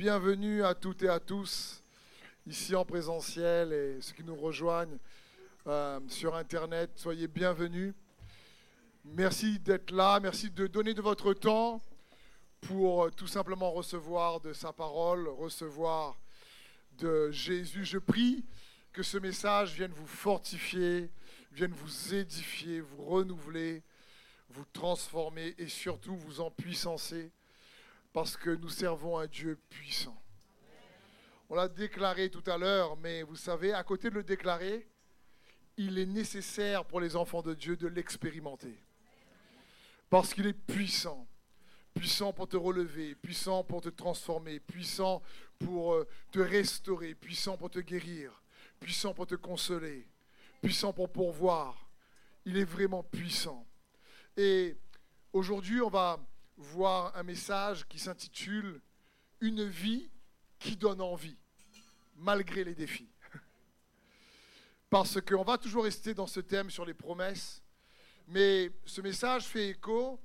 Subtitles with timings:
[0.00, 1.82] bienvenue à toutes et à tous,
[2.46, 4.96] ici en présentiel et ceux qui nous rejoignent
[5.66, 6.92] euh, sur Internet.
[6.94, 7.92] Soyez bienvenus.
[9.04, 11.82] Merci d'être là, merci de donner de votre temps
[12.62, 16.18] pour euh, tout simplement recevoir de sa parole, recevoir
[16.92, 17.84] de Jésus.
[17.84, 18.46] Je prie
[18.94, 21.10] que ce message vienne vous fortifier,
[21.52, 23.82] vienne vous édifier, vous renouveler,
[24.48, 27.30] vous transformer et surtout vous empuissancer
[28.12, 30.20] parce que nous servons un Dieu puissant.
[31.48, 34.88] On l'a déclaré tout à l'heure, mais vous savez, à côté de le déclarer,
[35.76, 38.80] il est nécessaire pour les enfants de Dieu de l'expérimenter.
[40.08, 41.26] Parce qu'il est puissant.
[41.94, 45.22] Puissant pour te relever, puissant pour te transformer, puissant
[45.58, 48.42] pour euh, te restaurer, puissant pour te guérir,
[48.78, 50.06] puissant pour te consoler,
[50.62, 51.90] puissant pour pourvoir.
[52.44, 53.66] Il est vraiment puissant.
[54.36, 54.76] Et
[55.32, 56.20] aujourd'hui, on va
[56.60, 58.80] voir un message qui s'intitule
[59.40, 60.10] Une vie
[60.58, 61.38] qui donne envie,
[62.16, 63.10] malgré les défis.
[64.90, 67.62] Parce qu'on va toujours rester dans ce thème sur les promesses,
[68.28, 70.20] mais ce message fait écho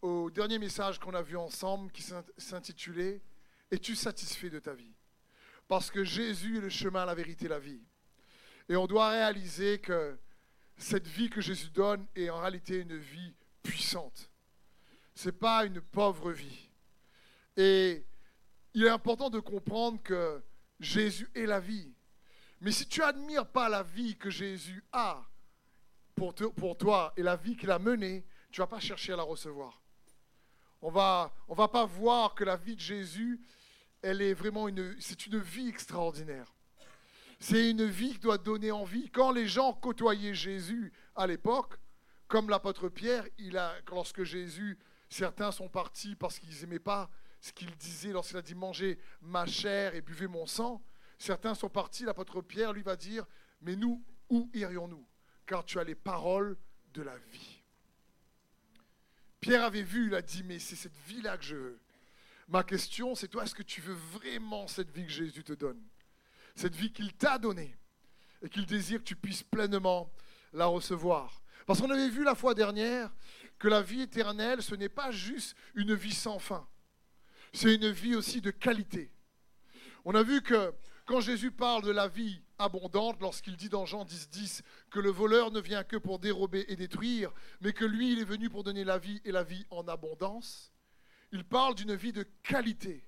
[0.00, 2.04] au dernier message qu'on a vu ensemble qui
[2.38, 3.20] s'intitulait
[3.70, 4.94] Es-tu satisfait de ta vie?
[5.66, 7.82] Parce que Jésus est le chemin, la vérité, la vie.
[8.68, 10.16] Et on doit réaliser que
[10.76, 14.30] cette vie que Jésus donne est en réalité une vie puissante
[15.16, 16.68] ce n'est pas une pauvre vie.
[17.56, 18.04] Et
[18.74, 20.44] il est important de comprendre que
[20.78, 21.90] Jésus est la vie.
[22.60, 25.24] Mais si tu n'admires pas la vie que Jésus a
[26.14, 29.16] pour, pour toi et la vie qu'il a menée, tu ne vas pas chercher à
[29.16, 29.82] la recevoir.
[30.82, 33.40] On va, on va pas voir que la vie de Jésus,
[34.02, 36.52] elle est vraiment une, c'est une vie extraordinaire.
[37.40, 39.08] C'est une vie qui doit donner envie.
[39.10, 41.78] Quand les gens côtoyaient Jésus à l'époque,
[42.28, 47.52] comme l'apôtre Pierre, il a, lorsque Jésus Certains sont partis parce qu'ils n'aimaient pas ce
[47.52, 50.82] qu'il disait lorsqu'il a dit mangez ma chair et buvez mon sang.
[51.18, 53.24] Certains sont partis, l'apôtre Pierre lui va dire,
[53.60, 55.06] mais nous, où irions-nous?
[55.46, 56.56] Car tu as les paroles
[56.92, 57.62] de la vie.
[59.40, 61.80] Pierre avait vu, il a dit, mais c'est cette vie-là que je veux.
[62.48, 65.82] Ma question, c'est toi, est-ce que tu veux vraiment cette vie que Jésus te donne?
[66.54, 67.76] Cette vie qu'il t'a donnée
[68.42, 70.10] et qu'il désire que tu puisses pleinement
[70.52, 71.42] la recevoir.
[71.66, 73.12] Parce qu'on avait vu la fois dernière
[73.58, 76.66] que la vie éternelle, ce n'est pas juste une vie sans fin.
[77.52, 79.10] C'est une vie aussi de qualité.
[80.04, 80.74] On a vu que
[81.06, 85.10] quand Jésus parle de la vie abondante, lorsqu'il dit dans Jean 10, 10 que le
[85.10, 88.64] voleur ne vient que pour dérober et détruire, mais que lui, il est venu pour
[88.64, 90.72] donner la vie et la vie en abondance,
[91.32, 93.06] il parle d'une vie de qualité.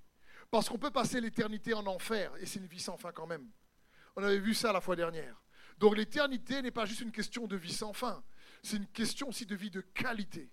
[0.51, 3.51] Parce qu'on peut passer l'éternité en enfer, et c'est une vie sans fin quand même.
[4.17, 5.43] On avait vu ça la fois dernière.
[5.79, 8.23] Donc l'éternité n'est pas juste une question de vie sans fin,
[8.63, 10.51] c'est une question aussi de vie de qualité.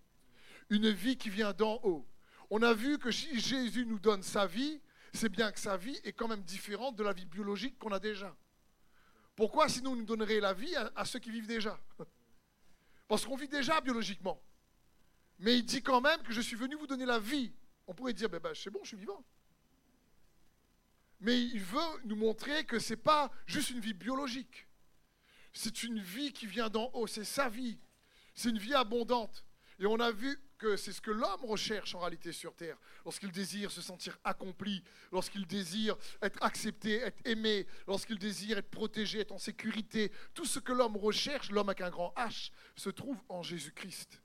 [0.70, 2.08] Une vie qui vient d'en haut.
[2.50, 4.82] On a vu que si Jésus nous donne sa vie,
[5.14, 8.00] c'est bien que sa vie est quand même différente de la vie biologique qu'on a
[8.00, 8.36] déjà.
[9.36, 11.80] Pourquoi sinon nous donnerait la vie à, ceux qui vivent déjà?
[13.08, 14.42] Parce qu'on vit déjà biologiquement.
[15.40, 17.54] Mais il dit quand même que je suis venu vous donner la vie.
[17.88, 19.24] On pourrait dire, ben, ben, c'est bon, je suis vivant.
[21.20, 24.68] Mais il veut nous montrer que ce n'est pas juste une vie biologique.
[25.54, 27.80] C'est une vie qui vient d'en haut, c'est sa vie.
[28.36, 29.46] C'est une vie abondante.
[29.80, 33.32] Et on a vu que c'est ce que l'homme recherche en réalité sur Terre, lorsqu'il
[33.32, 39.34] désire se sentir accompli, lorsqu'il désire être accepté, être aimé, lorsqu'il désire être protégé, être
[39.34, 40.12] en sécurité.
[40.34, 44.22] Tout ce que l'homme recherche, l'homme avec un grand H, se trouve en Jésus-Christ.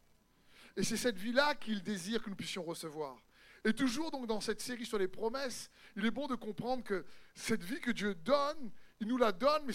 [0.76, 3.16] Et c'est cette vie-là qu'il désire que nous puissions recevoir.
[3.64, 7.04] Et toujours donc dans cette série sur les promesses, il est bon de comprendre que
[7.34, 9.74] cette vie que Dieu donne, il nous la donne, mais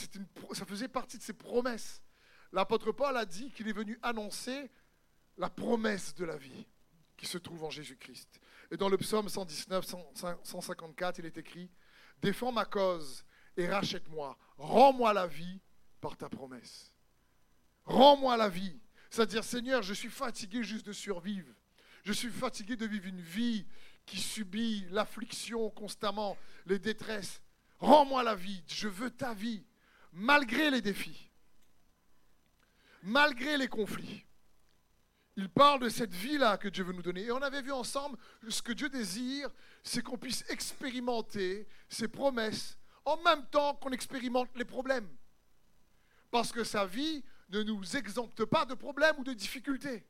[0.53, 2.02] ça faisait partie de ses promesses.
[2.55, 4.71] L'apôtre Paul a dit qu'il est venu annoncer
[5.38, 6.66] la promesse de la vie
[7.17, 8.39] qui se trouve en Jésus-Christ.
[8.71, 9.85] Et dans le psaume 119,
[10.41, 11.69] 154, il est écrit,
[12.21, 13.25] Défends ma cause
[13.57, 15.59] et rachète-moi, rends-moi la vie
[15.99, 16.93] par ta promesse.
[17.83, 18.79] Rends-moi la vie.
[19.09, 21.53] C'est-à-dire, Seigneur, je suis fatigué juste de survivre.
[22.05, 23.67] Je suis fatigué de vivre une vie
[24.05, 26.37] qui subit l'affliction constamment,
[26.67, 27.41] les détresses.
[27.79, 28.63] Rends-moi la vie.
[28.67, 29.66] Je veux ta vie,
[30.13, 31.29] malgré les défis
[33.05, 34.25] malgré les conflits.
[35.37, 37.25] Il parle de cette vie-là que Dieu veut nous donner.
[37.25, 38.17] Et on avait vu ensemble
[38.47, 39.49] ce que Dieu désire,
[39.84, 45.07] c'est qu'on puisse expérimenter ses promesses en même temps qu'on expérimente les problèmes.
[46.31, 50.05] Parce que sa vie ne nous exempte pas de problèmes ou de difficultés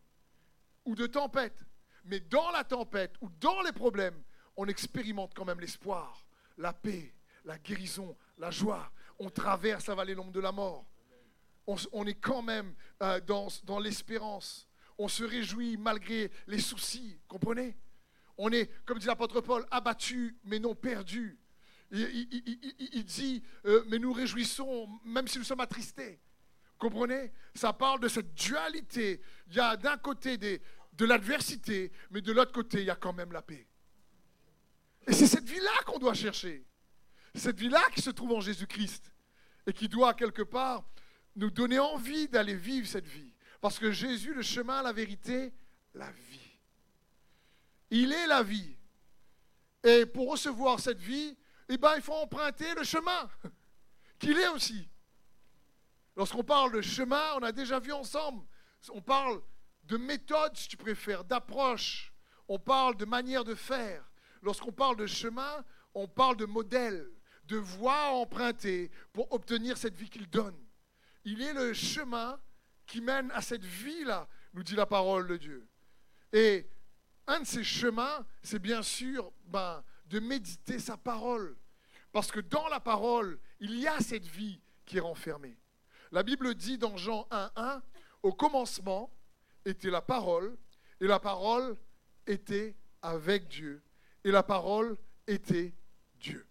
[0.85, 1.65] ou de tempêtes.
[2.05, 4.21] Mais dans la tempête ou dans les problèmes,
[4.55, 6.25] on expérimente quand même l'espoir,
[6.57, 7.13] la paix,
[7.43, 8.89] la guérison, la joie.
[9.19, 10.85] On traverse la vallée l'ombre de la mort
[11.67, 14.67] on, est quand même euh, dans, dans l'espérance.
[14.97, 17.77] On se réjouit malgré les soucis, comprenez?
[18.37, 21.39] On est, comme dit l'apôtre Paul, abattu mais non perdu.
[21.91, 26.19] Il, dit, euh, mais nous réjouissons même si nous sommes attristés.
[26.77, 27.31] Comprenez?
[27.53, 29.21] Ça parle de cette dualité.
[29.47, 33.13] Il y a d'un côté de l'adversité, mais de l'autre côté, il y a quand
[33.13, 33.67] même la paix.
[35.07, 36.65] Et c'est cette vie-là qu'on doit chercher.
[37.33, 39.11] Cette vie-là qui se trouve en Jésus-Christ
[39.67, 40.83] et qui doit quelque part
[41.35, 43.33] nous donner envie d'aller vivre cette vie.
[43.61, 45.53] Parce que Jésus, le chemin, la vérité,
[45.93, 46.59] la vie.
[47.89, 48.75] Il est la vie.
[49.83, 51.37] Et pour recevoir cette vie,
[51.69, 53.29] eh ben, il faut emprunter le chemin
[54.19, 54.87] qu'il est aussi.
[56.15, 58.45] Lorsqu'on parle de chemin, on a déjà vu ensemble,
[58.89, 59.41] on parle
[59.83, 62.13] de méthode, si tu préfères, d'approche,
[62.47, 64.03] on parle de manière de faire.
[64.41, 67.11] Lorsqu'on parle de chemin, on parle de modèle,
[67.45, 70.55] de voie à emprunter pour obtenir cette vie qu'il donne.
[71.25, 72.39] Il est le chemin
[72.85, 75.67] qui mène à cette vie-là, nous dit la parole de Dieu.
[76.31, 76.69] Et
[77.27, 81.57] un de ces chemins, c'est bien sûr ben, de méditer sa parole.
[82.11, 85.57] Parce que dans la parole, il y a cette vie qui est renfermée.
[86.11, 87.81] La Bible dit dans Jean 1.1,
[88.23, 89.11] au commencement
[89.65, 90.55] était la parole,
[91.01, 91.75] et la parole
[92.27, 93.83] était avec Dieu,
[94.23, 94.95] et la parole
[95.27, 95.73] était
[96.19, 96.47] Dieu.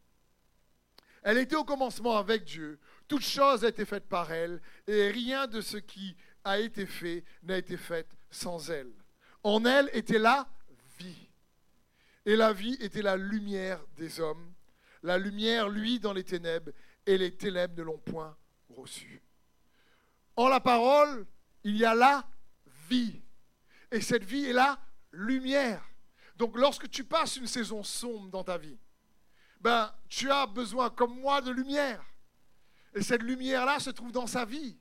[1.23, 2.79] Elle était au commencement avec Dieu,
[3.09, 7.25] toute chose a été faite par elle, et rien de ce qui a été fait
[7.43, 8.93] n'a été fait sans elle.
[9.43, 10.49] En elle était la
[10.99, 11.29] vie.
[12.27, 14.53] Et la vie était la lumière des hommes.
[15.03, 16.73] La lumière, lui, dans les ténèbres,
[17.07, 18.35] et les ténèbres ne l'ont point
[18.71, 19.21] reçue.
[20.37, 21.27] En la parole,
[21.63, 22.27] il y a la
[22.89, 23.21] vie.
[23.91, 24.79] Et cette vie est la
[25.13, 25.85] lumière.
[26.37, 28.79] Donc lorsque tu passes une saison sombre dans ta vie,
[29.61, 32.05] ben, tu as besoin, comme moi, de lumière.
[32.95, 34.79] Et cette lumière-là se trouve dans sa vie.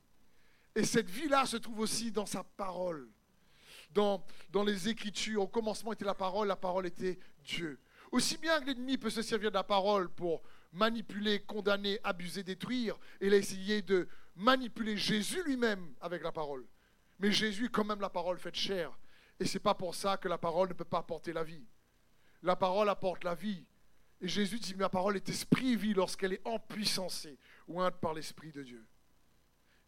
[0.75, 3.10] Et cette vie-là se trouve aussi dans sa parole.
[3.92, 4.24] Dans,
[4.65, 7.80] les Écritures, au commencement était la parole, la parole était Dieu.
[8.12, 12.98] Aussi bien que l'ennemi peut se servir de la parole pour manipuler, condamner, abuser, détruire,
[13.21, 16.66] il a essayé de manipuler Jésus lui-même avec la parole.
[17.19, 18.92] Mais Jésus quand même la parole faite chair.
[19.39, 21.66] Et ce n'est pas pour ça que la parole ne peut pas apporter la vie.
[22.42, 23.66] La parole apporte la vie.
[24.21, 27.38] Et Jésus dit, ma parole est esprit et vie lorsqu'elle est empuissancée,
[27.68, 28.86] ointe par l'Esprit de Dieu.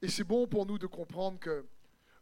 [0.02, 1.66] Et c'est bon pour nous de comprendre que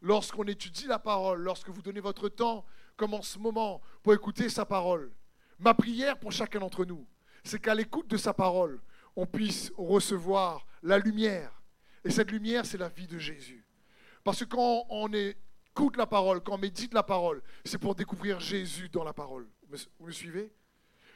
[0.00, 2.64] lorsqu'on étudie la parole, lorsque vous donnez votre temps,
[2.96, 5.12] comme en ce moment, pour écouter sa parole,
[5.58, 7.06] ma prière pour chacun d'entre nous,
[7.42, 8.80] c'est qu'à l'écoute de sa parole,
[9.16, 11.62] on puisse recevoir la lumière.
[12.04, 13.64] Et cette lumière, c'est la vie de Jésus.
[14.22, 18.40] Parce que quand on écoute la parole, quand on médite la parole, c'est pour découvrir
[18.40, 19.48] Jésus dans la parole.
[19.98, 20.52] Vous me suivez?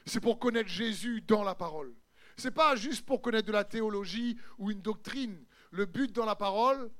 [0.04, 1.94] C'est pour connaître Jésus dans la parole.
[2.38, 5.44] Ce n'est pas juste pour connaître de la théologie ou une doctrine.
[5.72, 6.90] Le but dans la parole,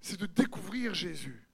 [0.00, 1.48] c'est de découvrir Jésus.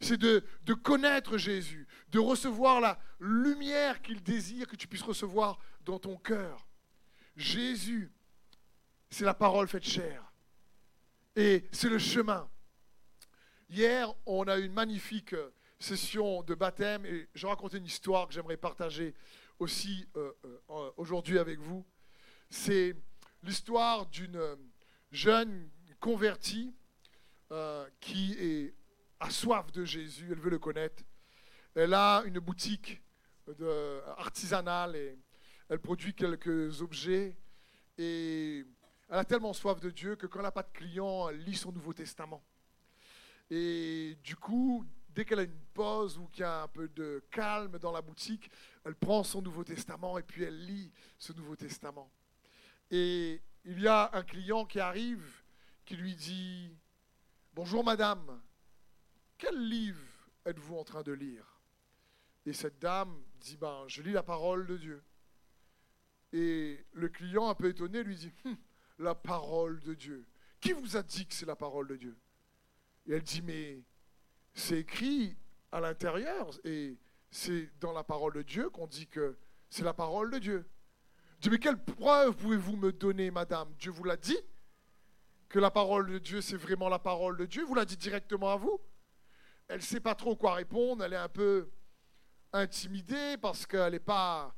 [0.00, 5.58] C'est de, de, connaître Jésus, de recevoir la lumière qu'il désire que tu puisses recevoir
[5.84, 6.66] dans ton cœur.
[7.34, 8.12] Jésus,
[9.08, 10.30] c'est la parole faite chair.
[11.34, 12.46] Et c'est le chemin.
[13.70, 15.34] Hier, on a eu une magnifique
[15.78, 19.14] session de baptême et je racontais une histoire que j'aimerais partager
[19.58, 20.32] aussi euh,
[20.68, 21.86] euh, aujourd'hui avec vous.
[22.54, 22.94] C'est
[23.42, 24.38] l'histoire d'une
[25.10, 25.70] jeune
[26.00, 26.74] convertie
[27.50, 28.74] euh, qui est,
[29.20, 31.02] a soif de Jésus, elle veut le connaître.
[31.74, 33.00] Elle a une boutique
[34.18, 35.18] artisanale et
[35.70, 37.38] elle produit quelques objets
[37.96, 38.66] et
[39.08, 41.56] elle a tellement soif de Dieu que quand elle n'a pas de clients, elle lit
[41.56, 42.44] son Nouveau Testament.
[43.48, 47.24] Et du coup, dès qu'elle a une pause ou qu'il y a un peu de
[47.30, 48.50] calme dans la boutique,
[48.84, 52.12] elle prend son Nouveau Testament et puis elle lit ce Nouveau Testament.
[52.92, 55.42] Et il y a un client qui arrive
[55.86, 56.70] qui lui dit
[57.54, 58.40] Bonjour madame,
[59.38, 59.98] quel livre
[60.44, 61.62] êtes-vous en train de lire?
[62.44, 65.02] Et cette dame dit Ben, je lis la parole de Dieu.
[66.34, 68.56] Et le client, un peu étonné, lui dit hum,
[68.98, 70.26] La parole de Dieu.
[70.60, 72.16] Qui vous a dit que c'est la parole de Dieu?
[73.06, 73.82] Et elle dit, mais
[74.54, 75.36] c'est écrit
[75.72, 76.98] à l'intérieur et
[77.30, 79.36] c'est dans la parole de Dieu qu'on dit que
[79.70, 80.68] c'est la parole de Dieu.
[81.42, 83.74] Je dis, mais quelle preuve pouvez-vous me donner, madame?
[83.76, 84.38] Dieu vous l'a dit
[85.48, 87.64] Que la parole de Dieu, c'est vraiment la parole de Dieu.
[87.64, 88.80] Vous l'a dit directement à vous.
[89.66, 91.68] Elle ne sait pas trop quoi répondre, elle est un peu
[92.52, 94.54] intimidée parce qu'elle n'est pas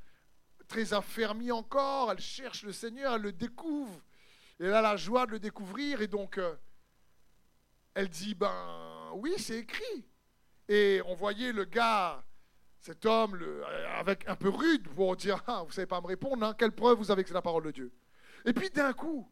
[0.69, 3.99] très affermie encore, elle cherche le Seigneur, elle le découvre,
[4.61, 6.37] elle a la joie de le découvrir, et donc...
[6.37, 6.55] Euh,
[7.95, 10.05] elle dit, ben oui, c'est écrit.
[10.69, 12.25] Et on voyait le gars,
[12.85, 13.43] cet homme,
[13.95, 16.73] avec un peu rude, pour dire, ah, vous ne savez pas me répondre, hein, quelle
[16.73, 17.91] preuve vous avez que c'est la parole de Dieu?
[18.45, 19.27] Et puis d'un coup,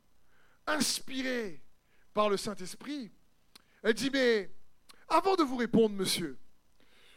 [0.66, 1.62] inspirée
[2.14, 3.12] par le Saint-Esprit,
[3.82, 4.50] elle dit, mais
[5.06, 6.38] avant de vous répondre, monsieur,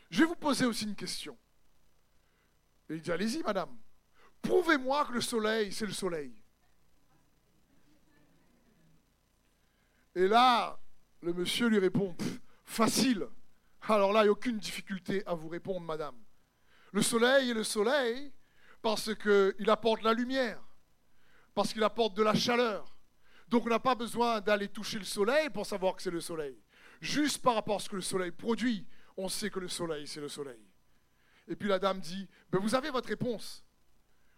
[0.10, 1.38] je vais vous poser aussi une question.
[2.90, 3.74] Et il dit, allez-y, madame.
[4.42, 6.36] Prouvez-moi que le soleil, c'est le soleil.
[10.16, 10.78] Et là,
[11.22, 12.14] le monsieur lui répond,
[12.66, 13.26] facile.
[13.88, 16.25] Alors là, il n'y a aucune difficulté à vous répondre, madame.
[16.96, 18.32] Le soleil est le soleil
[18.82, 20.64] parce qu'il apporte la lumière,
[21.54, 22.96] parce qu'il apporte de la chaleur.
[23.50, 26.58] Donc on n'a pas besoin d'aller toucher le soleil pour savoir que c'est le soleil.
[27.02, 28.88] Juste par rapport à ce que le soleil produit,
[29.18, 30.66] on sait que le soleil, c'est le soleil.
[31.50, 33.66] Et puis la dame dit, ben vous avez votre réponse.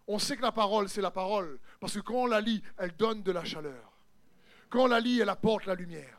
[0.08, 2.96] On sait que la parole, c'est la parole, parce que quand on la lit, elle
[2.96, 3.92] donne de la chaleur.
[4.68, 6.18] Quand on la lit, elle apporte la lumière.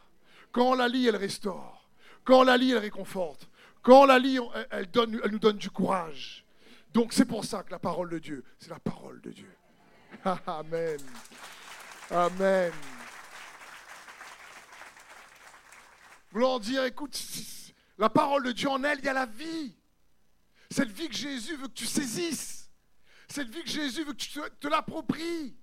[0.53, 1.89] Quand on la lit, elle restaure.
[2.23, 3.49] Quand on la lit, elle réconforte.
[3.81, 4.39] Quand on la lit,
[4.71, 4.87] elle,
[5.31, 6.45] nous donne du courage.
[6.93, 9.55] Donc c'est pour ça que la parole de Dieu, c'est la parole de Dieu.
[10.47, 10.97] Amen.
[12.11, 12.71] Amen.
[16.31, 17.19] Voulant dire, écoute,
[17.97, 19.75] la parole de Dieu en elle, il y a la vie.
[20.71, 22.69] Cette vie que Jésus veut que tu saisisses.
[23.27, 25.55] Cette vie que Jésus veut que tu te l'appropries.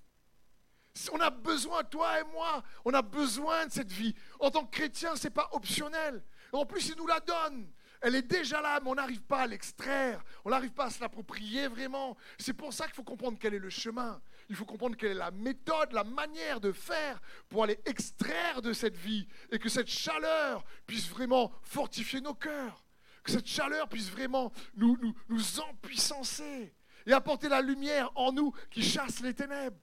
[1.12, 4.14] On a besoin, toi et moi, on a besoin de cette vie.
[4.40, 6.24] En tant que chrétien, ce n'est pas optionnel.
[6.52, 7.70] En plus, il nous la donne.
[8.00, 10.22] Elle est déjà là, mais on n'arrive pas à l'extraire.
[10.44, 12.16] On n'arrive pas à se l'approprier vraiment.
[12.38, 14.20] C'est pour ça qu'il faut comprendre quel est le chemin.
[14.48, 18.72] Il faut comprendre quelle est la méthode, la manière de faire pour aller extraire de
[18.72, 22.84] cette vie et que cette chaleur puisse vraiment fortifier nos cœurs.
[23.24, 26.74] Que cette chaleur puisse vraiment nous, nous, nous empuissancer
[27.06, 29.78] et apporter la lumière en nous qui chasse les ténèbres.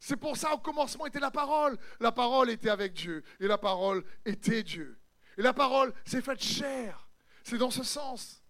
[0.00, 1.76] C'est pour ça au commencement était la parole.
[2.00, 4.98] La parole était avec Dieu et la parole était Dieu.
[5.36, 7.07] Et la parole s'est faite chair.
[7.48, 8.42] C'est dans ce sens.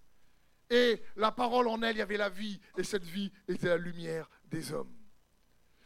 [0.70, 3.76] Et la parole en elle, il y avait la vie et cette vie était la
[3.76, 4.92] lumière des hommes.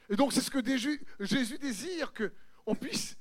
[0.08, 0.64] Et donc c'est ce que
[1.20, 3.18] Jésus désire qu'on puisse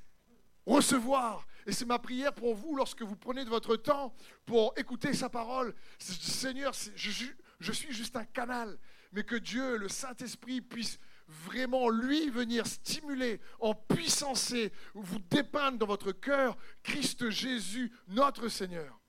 [0.65, 1.45] recevoir.
[1.67, 5.29] Et c'est ma prière pour vous lorsque vous prenez de votre temps pour écouter sa
[5.29, 5.75] parole.
[5.99, 7.25] Seigneur, je,
[7.59, 8.79] je suis juste un canal,
[9.11, 15.85] mais que Dieu, le Saint-Esprit, puisse vraiment lui venir stimuler, en puissancer, vous dépeindre dans
[15.85, 19.00] votre cœur Christ Jésus, notre Seigneur.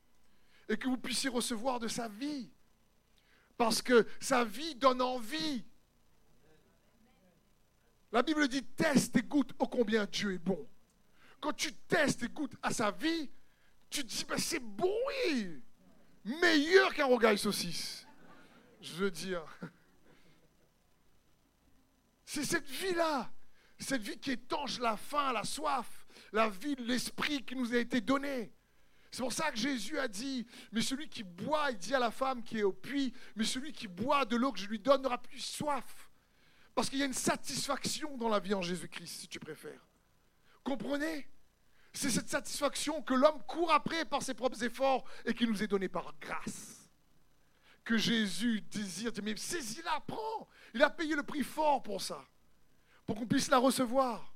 [0.69, 2.51] Et que vous puissiez recevoir de sa vie.
[3.57, 5.65] Parce que sa vie donne envie.
[8.11, 10.69] La Bible dit teste et goûte ô combien Dieu est bon.
[11.41, 13.31] Quand tu testes et goûtes à sa vie,
[13.91, 15.63] tu te dis ben c'est bon, oui.
[16.25, 18.07] Meilleur qu'un rogaille saucisse.
[18.81, 19.43] Je veux dire.
[22.25, 23.31] C'est cette vie-là,
[23.79, 27.79] cette vie qui étanche la faim, la soif, la vie de l'esprit qui nous a
[27.79, 28.53] été donnée.
[29.13, 32.11] C'est pour ça que Jésus a dit, mais celui qui boit, il dit à la
[32.11, 35.03] femme qui est au puits, mais celui qui boit de l'eau que je lui donne
[35.03, 36.11] n'aura plus soif.
[36.75, 39.87] Parce qu'il y a une satisfaction dans la vie en Jésus-Christ, si tu préfères.
[40.65, 41.29] Comprenez?
[41.93, 45.67] C'est cette satisfaction que l'homme court après par ses propres efforts et qui nous est
[45.67, 46.89] donnée par grâce.
[47.85, 50.49] Que Jésus désire, mais saisis-la, prends.
[50.73, 52.25] Il a payé le prix fort pour ça,
[53.05, 54.35] pour qu'on puisse la recevoir.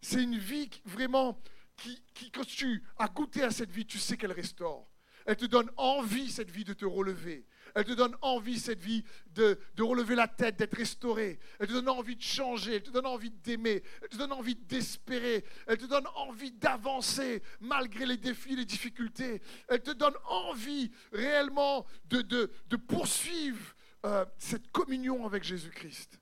[0.00, 1.38] C'est une vie vraiment
[1.76, 4.88] qui, quand tu as goûté à cette vie, tu sais qu'elle restaure.
[5.26, 7.46] Elle te donne envie, cette vie, de te relever.
[7.74, 11.38] Elle te donne envie, cette vie, de, relever la tête, d'être restaurée.
[11.58, 12.76] Elle te donne envie de changer.
[12.76, 13.82] Elle te donne envie d'aimer.
[14.02, 15.44] Elle te donne envie d'espérer.
[15.66, 19.40] Elle te donne envie d'avancer malgré les défis, les difficultés.
[19.68, 26.20] Elle te donne envie réellement de poursuivre euh, cette communion avec Jésus-Christ.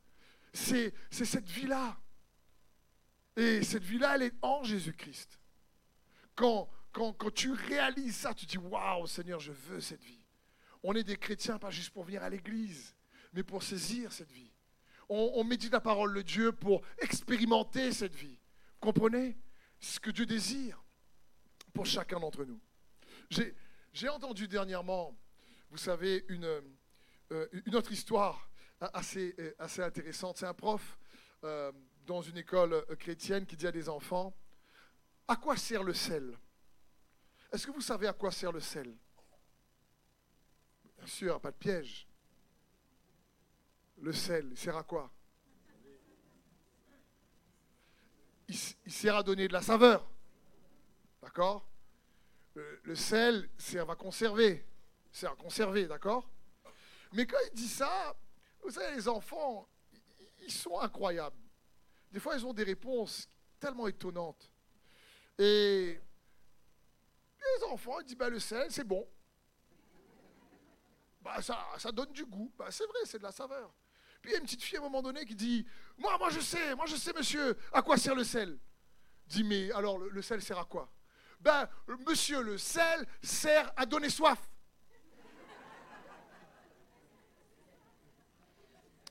[0.52, 1.98] C'est cette vie-là.
[3.36, 5.40] Et cette vie-là, elle est en Jésus-Christ.
[6.34, 10.24] Quand, quand, quand, tu réalises ça, tu dis Waouh, Seigneur, je veux cette vie.
[10.82, 12.94] On est des chrétiens pas juste pour venir à l'église,
[13.32, 14.52] mais pour saisir cette vie.
[15.08, 18.38] On, médite la parole de Dieu pour expérimenter cette vie.
[18.80, 19.36] Comprenez
[19.78, 20.82] ce que Dieu désire
[21.74, 22.60] pour chacun d'entre nous.
[23.92, 25.14] J'ai entendu dernièrement,
[25.70, 26.62] vous savez, une,
[27.30, 28.48] euh, une autre histoire
[28.80, 30.38] assez, assez intéressante.
[30.38, 30.98] C'est un prof
[31.44, 31.72] euh,
[32.06, 34.34] dans une école chrétienne qui dit à des enfants,
[35.32, 36.38] à quoi sert le sel?
[37.50, 38.94] Est-ce que vous savez à quoi sert le sel?
[40.98, 42.06] Bien sûr, pas de piège.
[43.96, 45.10] Le sel, il sert à quoi?
[48.48, 50.06] Il, sert à donner de la saveur.
[51.22, 51.66] D'accord?
[52.54, 54.66] Le, sel sert à conserver.
[55.10, 56.28] Sert à conserver, d'accord?
[57.12, 58.14] Mais quand il dit ça,
[58.62, 59.66] vous savez, les enfants,
[60.42, 61.40] ils sont incroyables.
[62.10, 63.26] Des fois, ils ont des réponses
[63.58, 64.51] tellement étonnantes.
[65.38, 66.00] Et
[67.56, 69.06] les enfants, disent, bah, le sel, c'est bon.
[71.20, 72.52] Bah, ça, ça donne du goût.
[72.58, 73.72] Bah, c'est vrai, c'est de la saveur.
[74.20, 75.66] Puis il y a une petite fille à un moment donné qui dit,
[75.98, 78.58] moi, moi je sais, moi je sais, monsieur, à quoi sert le sel
[79.26, 80.92] Dit, mais alors, le, sel sert à quoi?
[81.40, 81.68] Ben,
[82.06, 84.38] monsieur, le sel sert à donner soif.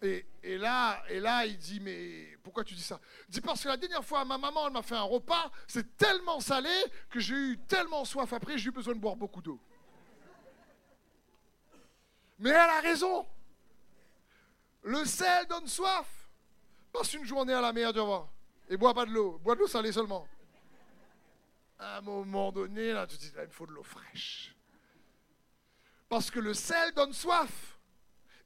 [0.01, 1.03] Et, là,
[1.45, 2.99] il dit, mais pourquoi tu dis ça?
[3.27, 5.95] Il dit, parce que la dernière fois, ma maman, elle m'a fait un repas, c'est
[5.95, 6.71] tellement salé
[7.09, 9.59] que j'ai eu tellement soif après, j'ai eu besoin de boire beaucoup d'eau.
[12.39, 13.27] Mais elle a raison.
[14.81, 16.07] Le sel donne soif.
[16.91, 18.27] Passe une journée à la mer, tu vas.
[18.67, 19.37] Et bois pas de l'eau.
[19.37, 20.27] Bois de l'eau salée seulement.
[21.77, 24.55] À un moment donné, là, tu te dis, il me faut de l'eau fraîche.
[26.09, 27.70] Parce que le sel donne soif.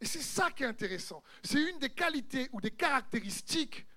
[0.06, 1.24] Et c'est ça qui est intéressant.
[1.42, 3.88] C'est une des qualités ou des caractéristiques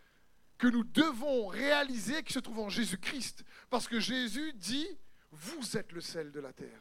[0.56, 3.44] que nous devons réaliser qui se trouve en Jésus-Christ.
[3.68, 4.88] Parce que Jésus dit,
[5.30, 6.80] vous êtes le sel de la terre.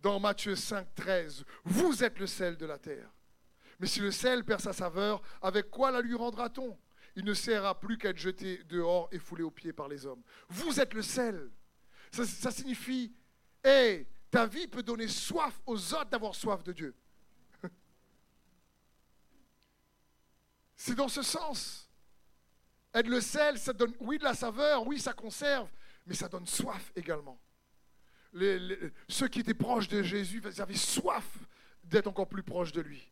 [0.00, 3.10] Dans Matthieu 5, 13, vous êtes le sel de la terre.
[3.80, 6.78] Mais si le sel perd sa saveur, avec quoi la lui rendra-t-on?
[7.16, 10.22] Il ne sert plus qu'à être jeté dehors et foulé aux pieds par les hommes.
[10.48, 11.50] Vous êtes le sel.
[12.12, 13.12] Ça, signifie,
[13.64, 16.94] hé, ta vie peut donner soif aux autres d'avoir soif de Dieu.
[20.84, 21.88] C'est dans ce sens.
[22.92, 25.66] Être le sel, ça donne, oui, de la saveur, oui, ça conserve,
[26.04, 27.40] mais ça donne soif également.
[29.08, 31.24] ceux qui étaient proches de Jésus, avaient soif
[31.84, 33.10] d'être encore plus proches de lui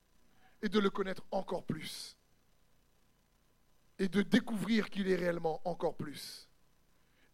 [0.60, 2.14] et de le connaître encore plus.
[3.98, 6.50] Et de découvrir qu'il est réellement encore plus.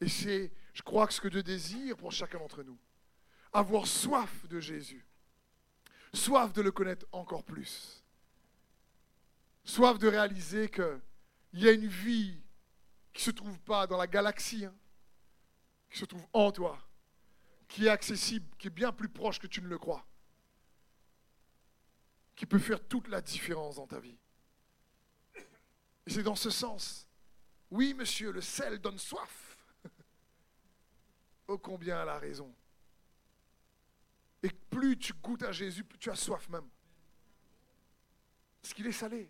[0.00, 2.78] Et c'est, je crois, ce que Dieu désire pour chacun d'entre nous.
[3.52, 5.04] Avoir soif de Jésus.
[6.14, 8.04] Soif de le connaître encore plus.
[9.68, 11.00] Soif de réaliser qu'il
[11.52, 12.40] y a une vie
[13.12, 14.74] qui ne se trouve pas dans la galaxie, hein,
[15.90, 16.78] qui se trouve en toi,
[17.68, 20.08] qui est accessible, qui est bien plus proche que tu ne le crois
[22.38, 24.16] qui peut faire toute la différence dans ta vie.
[26.06, 27.08] Et c'est dans ce sens.
[27.68, 29.58] Oui, monsieur, le sel donne soif.
[31.48, 32.54] oh combien elle a raison.
[34.40, 36.68] Et plus tu goûtes à Jésus, plus tu as soif même.
[38.62, 39.28] Parce qu'il est salé.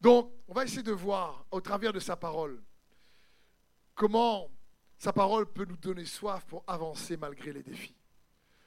[0.00, 2.62] Donc, on va essayer de voir au travers de sa parole
[3.94, 4.48] comment
[4.96, 7.96] sa parole peut nous donner soif pour avancer malgré les défis.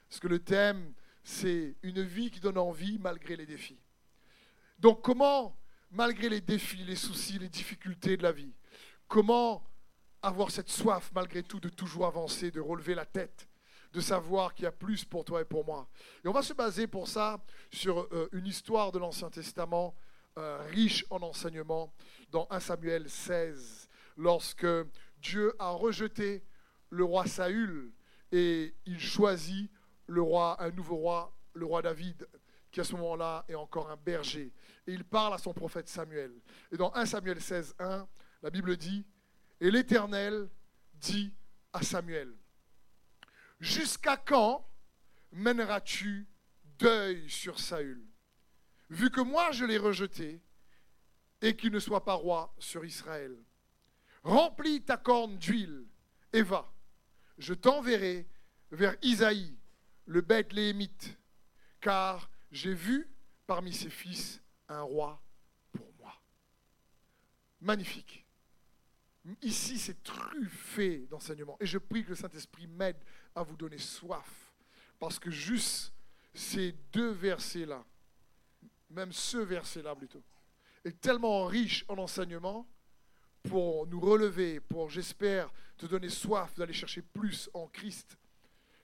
[0.09, 3.79] Parce que le thème, c'est une vie qui donne envie malgré les défis.
[4.77, 5.57] Donc comment,
[5.89, 8.53] malgré les défis, les soucis, les difficultés de la vie,
[9.07, 9.63] comment
[10.21, 13.47] avoir cette soif malgré tout de toujours avancer, de relever la tête,
[13.93, 15.89] de savoir qu'il y a plus pour toi et pour moi.
[16.23, 19.95] Et on va se baser pour ça sur euh, une histoire de l'Ancien Testament
[20.35, 21.93] riche en enseignements
[22.29, 24.67] dans 1 Samuel 16, lorsque
[25.17, 26.43] Dieu a rejeté
[26.89, 27.91] le roi Saül
[28.31, 29.69] et il choisit
[30.07, 32.27] le roi, un nouveau roi, le roi David,
[32.71, 34.53] qui à ce moment-là est encore un berger.
[34.87, 36.31] Et il parle à son prophète Samuel.
[36.71, 38.07] Et dans 1 Samuel 16, 1,
[38.41, 39.05] la Bible dit,
[39.59, 40.49] et l'Éternel
[40.93, 41.33] dit
[41.73, 42.35] à Samuel,
[43.59, 44.67] Jusqu'à quand
[45.31, 46.27] mèneras-tu
[46.79, 48.03] deuil sur Saül,
[48.91, 50.39] vu que moi je l'ai rejeté
[51.41, 53.35] et qu'il ne soit pas roi sur Israël
[54.23, 55.87] Remplis ta corne d'huile
[56.31, 56.71] et va.
[57.37, 58.27] Je t'enverrai
[58.69, 59.57] vers Isaïe,
[60.05, 61.17] le Bethléemite,
[61.79, 63.09] car j'ai vu
[63.47, 65.21] parmi ses fils un roi
[65.73, 66.13] pour moi.
[67.59, 68.27] Magnifique.
[69.41, 71.57] Ici, c'est truffé d'enseignements.
[71.59, 72.97] Et je prie que le Saint-Esprit m'aide
[73.35, 74.53] à vous donner soif.
[74.99, 75.93] Parce que juste
[76.33, 77.83] ces deux versets-là,
[78.91, 80.23] même ce verset-là plutôt,
[80.83, 82.67] est tellement riche en enseignements
[83.43, 88.17] pour nous relever, pour, j'espère, te donner soif d'aller chercher plus en Christ,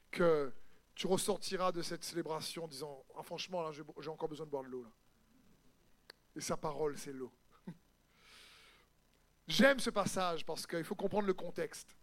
[0.10, 0.52] que
[0.96, 4.64] tu ressortiras de cette célébration en disant ah, Franchement, là, j'ai encore besoin de boire
[4.64, 4.86] de l'eau.
[6.36, 7.32] Et sa parole, c'est l'eau.
[9.48, 11.96] J'aime ce passage parce qu'il faut comprendre le contexte.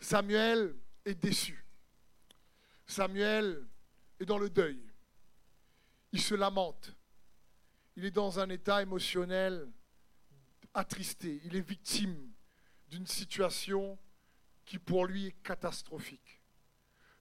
[0.00, 1.64] Samuel est déçu.
[2.86, 3.66] Samuel
[4.18, 4.91] est dans le deuil.
[6.12, 6.94] Il se lamente.
[7.96, 9.70] Il est dans un état émotionnel
[10.74, 12.32] attristé, il est victime
[12.88, 13.98] d'une situation
[14.64, 16.40] qui pour lui est catastrophique.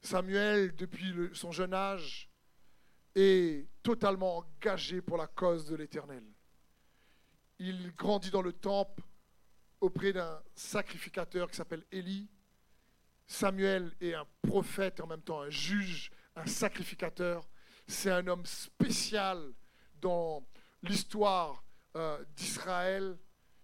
[0.02, 2.30] Samuel, depuis son jeune âge,
[3.16, 6.24] est totalement engagé pour la cause de l'Éternel.
[7.60, 9.04] Il grandit dans le temple
[9.80, 12.30] auprès d'un sacrificateur qui s'appelle Élie.
[13.28, 17.48] Samuel est un prophète en même temps un juge, un sacrificateur.
[17.92, 19.54] C'est un homme spécial
[20.00, 20.48] dans
[20.82, 21.62] l'histoire
[21.98, 23.18] euh, d'Israël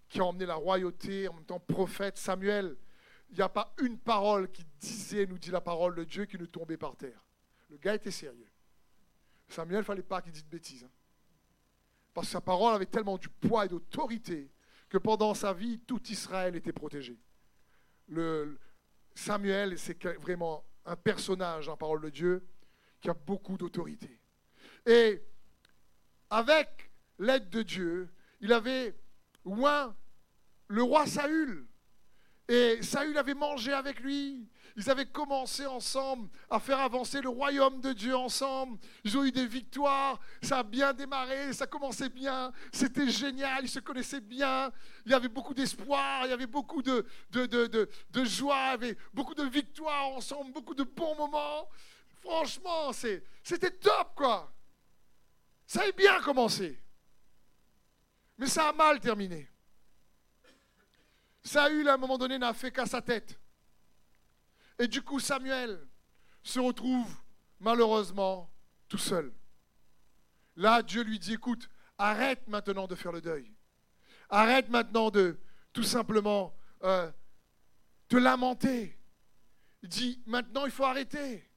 [0.06, 2.76] qui a emmené la royauté, en même temps prophète, Samuel,
[3.30, 6.36] il n'y a pas une parole qui disait, nous dit la parole de Dieu, qui
[6.36, 7.26] ne tombait par terre.
[7.70, 8.50] Le gars était sérieux.
[9.48, 10.84] Samuel, il ne fallait pas qu'il dise de bêtises.
[10.84, 10.90] Hein.
[12.12, 14.52] Parce que sa parole avait tellement du poids et d'autorité
[14.90, 17.18] que pendant sa vie, tout Israël était protégé.
[18.08, 18.58] Le,
[19.14, 22.46] Samuel, c'est vraiment un personnage en parole de Dieu
[23.00, 24.20] qui a beaucoup d'autorité.
[24.86, 25.22] Et
[26.30, 28.08] avec l'aide de Dieu,
[28.40, 28.96] il avait
[29.44, 29.96] loin
[30.68, 31.66] le roi Saül.
[32.48, 34.48] Et Saül avait mangé avec lui.
[34.76, 38.78] Ils avaient commencé ensemble à faire avancer le royaume de Dieu ensemble.
[39.02, 40.20] Ils ont eu des victoires.
[40.40, 41.52] Ça a bien démarré.
[41.52, 42.52] Ça commençait bien.
[42.72, 43.64] C'était génial.
[43.64, 44.70] Ils se connaissaient bien.
[45.04, 46.22] Il y avait beaucoup d'espoir.
[46.24, 48.56] Il y avait beaucoup de, de, joie.
[48.56, 50.52] Il y avait beaucoup de victoires ensemble.
[50.52, 51.68] Beaucoup de bons moments.
[52.20, 54.52] Franchement, c'était top, quoi.
[55.66, 56.82] Ça a bien commencé.
[58.38, 59.48] Mais ça a mal terminé.
[61.42, 63.38] Saül, à un moment donné, n'a fait qu'à sa tête.
[64.78, 65.86] Et du coup, Samuel
[66.42, 67.12] se retrouve
[67.58, 68.50] malheureusement
[68.88, 69.32] tout seul.
[70.56, 73.52] Là, Dieu lui dit, écoute, arrête maintenant de faire le deuil.
[74.28, 75.40] Arrête maintenant de
[75.72, 76.54] tout simplement
[76.84, 77.10] euh,
[78.08, 78.98] te lamenter.
[79.82, 81.47] Il dit, maintenant, il faut arrêter.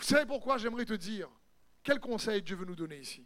[0.00, 1.28] Vous savez pourquoi j'aimerais te dire
[1.82, 3.22] Quel conseil Dieu veut nous donner ici?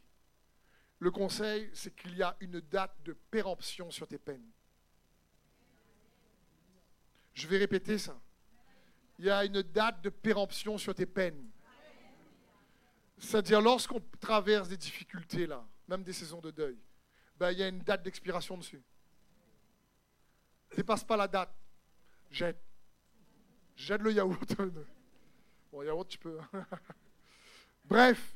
[0.99, 4.51] Le conseil, c'est qu'il y a une date de péremption sur tes peines.
[7.33, 8.21] Je vais répéter ça.
[9.21, 11.49] Il y a une date de péremption sur tes peines.
[13.19, 16.77] C'est-à-dire, lorsqu'on traverse des difficultés, là, même des saisons de deuil,
[17.37, 18.83] ben, il y a une date d'expiration dessus.
[20.75, 21.55] Dépasse pas la date.
[22.33, 22.61] Jette.
[23.77, 24.57] Jette le yaourt.
[26.21, 26.39] peux.
[27.85, 28.35] Bref,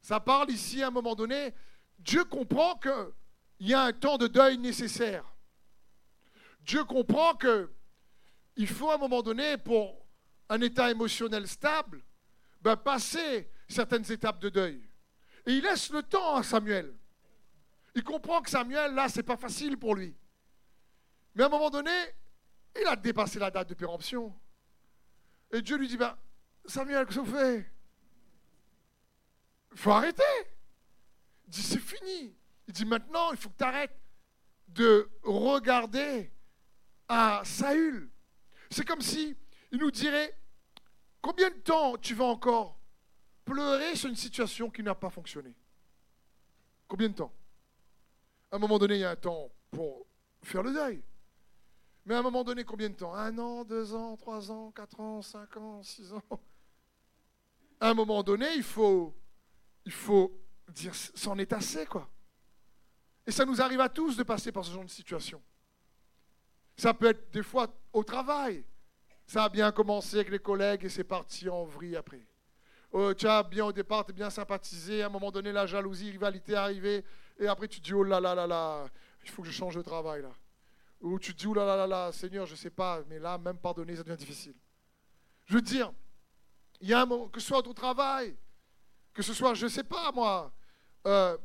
[0.00, 1.54] ça parle ici à un moment donné.
[1.98, 5.24] Dieu comprend qu'il y a un temps de deuil nécessaire.
[6.60, 7.70] Dieu comprend que
[8.56, 10.04] il faut à un moment donné, pour
[10.48, 12.02] un état émotionnel stable,
[12.60, 14.82] ben, passer certaines étapes de deuil.
[15.46, 16.94] Et il laisse le temps à Samuel.
[17.94, 20.14] Il comprend que Samuel, là, c'est pas facile pour lui.
[21.34, 21.90] Mais à un moment donné,
[22.78, 24.34] il a dépassé la date de péremption.
[25.50, 26.16] Et Dieu lui dit, ben,
[26.64, 27.64] Samuel, qu'est-ce que vous
[29.72, 30.22] Il faut arrêter.
[31.46, 32.36] Il dit, c'est fini.
[32.66, 33.96] Il dit, maintenant, il faut que tu arrêtes
[34.68, 36.30] de regarder
[37.08, 38.10] à Saül.
[38.70, 39.36] C'est comme si
[39.70, 40.34] il nous dirait
[41.20, 42.78] combien de temps tu vas encore
[43.44, 45.54] pleurer sur une situation qui n'a pas fonctionné?
[46.88, 47.32] Combien de temps?
[48.50, 50.06] À un moment donné, il y a un temps pour
[50.42, 51.02] faire le deuil.
[52.04, 53.14] Mais à un moment donné, combien de temps?
[53.14, 56.22] Un an, deux ans, trois ans, quatre ans, cinq ans, six ans?
[57.82, 59.12] À un moment donné, il faut,
[59.84, 62.08] il faut dire c'en est assez, quoi.
[63.26, 65.42] Et ça nous arrive à tous de passer par ce genre de situation.
[66.76, 68.64] Ça peut être des fois au travail.
[69.26, 72.24] Ça a bien commencé avec les collègues et c'est parti en vrille après.
[72.92, 75.02] Oh, tu as bien au départ, tu es bien sympathisé.
[75.02, 77.04] À un moment donné, la jalousie, rivalité est arrivée.
[77.40, 78.86] Et après, tu te dis, oh là là là là,
[79.24, 80.30] il faut que je change de travail là.
[81.00, 83.18] Ou tu te dis, oh là là là là, Seigneur, je ne sais pas, mais
[83.18, 84.54] là, même pardonner, ça devient difficile.
[85.46, 85.92] Je veux dire,
[86.82, 88.36] il y a un que ce soit au travail,
[89.14, 90.52] que ce soit, je ne sais pas moi,
[91.06, 91.38] euh,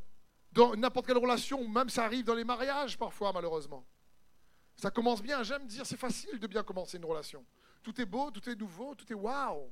[0.52, 3.86] dans n'importe quelle relation, même ça arrive dans les mariages parfois, malheureusement.
[4.76, 5.44] Ça commence bien.
[5.44, 7.46] J'aime dire, c'est facile de bien commencer une relation.
[7.84, 9.72] Tout est beau, tout est nouveau, tout est waouh.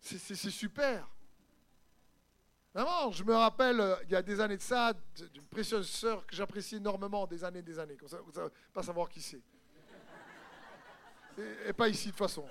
[0.00, 1.08] C'est super.
[2.74, 4.92] Vraiment, je me rappelle, euh, il y a des années de ça,
[5.32, 7.96] d'une précieuse sœur que j'apprécie énormément, des années des années.
[7.96, 9.42] Comme ça, ne pas savoir qui c'est.
[11.66, 12.46] Et, pas ici, de toute façon.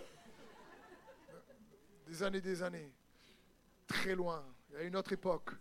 [2.07, 2.91] Des années, des années.
[3.85, 4.45] Très loin.
[4.69, 5.51] Il y a une autre époque.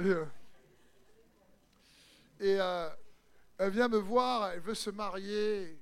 [0.00, 0.24] Euh,
[2.40, 2.88] et euh,
[3.58, 5.78] elle vient me voir, elle veut se marier.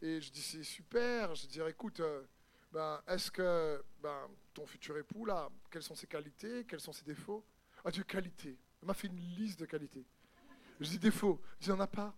[0.00, 1.34] Et je dis, c'est super.
[1.34, 2.22] Je dis, écoute, euh,
[2.72, 7.04] ben, est-ce que ben, ton futur époux, là, quelles sont ses qualités, quels sont ses
[7.04, 7.44] défauts?
[7.84, 8.56] Ah, Dieu, qualité.
[8.80, 10.04] Elle m'a fait une liste de qualités.
[10.80, 11.40] Je dis, défauts.
[11.60, 12.14] Je il n'y en a pas.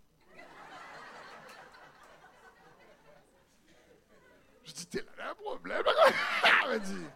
[4.81, 5.83] Dis, t'es là, un problème.
[6.71, 7.07] Elle dit,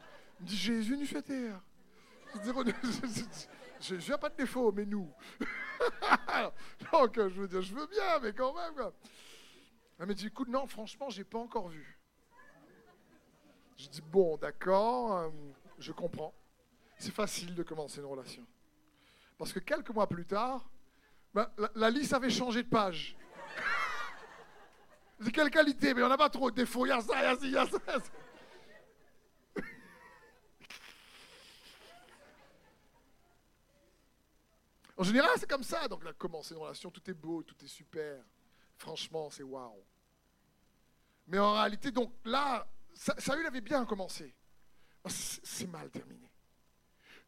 [0.41, 1.51] dit Jésus nous fait dis,
[3.81, 5.11] je n'ai pas de défaut, mais nous.
[6.93, 8.75] Donc, je veux dire, je veux bien, mais quand même.
[8.75, 8.93] Quoi.
[9.99, 11.99] Elle me dit, écoute, non, franchement, j'ai pas encore vu.
[13.79, 15.31] Je dis, bon, d'accord, euh,
[15.79, 16.35] je comprends.
[16.99, 18.47] C'est facile de commencer une relation.
[19.39, 20.69] Parce que quelques mois plus tard,
[21.33, 23.17] ben, la, liste avait changé de page.
[25.21, 26.87] Dis, quelle qualité Mais on n'a pas trop de défauts.
[26.87, 28.01] Il y a ça, il y a ça, il y a ça.
[34.97, 35.89] En général, c'est comme ça.
[35.89, 38.23] Donc, là, commencer une relation, tout est beau, tout est super.
[38.77, 39.85] Franchement, c'est waouh.
[41.27, 44.35] Mais en réalité, donc là, Samuel avait bien commencé.
[45.09, 46.31] C'est mal terminé.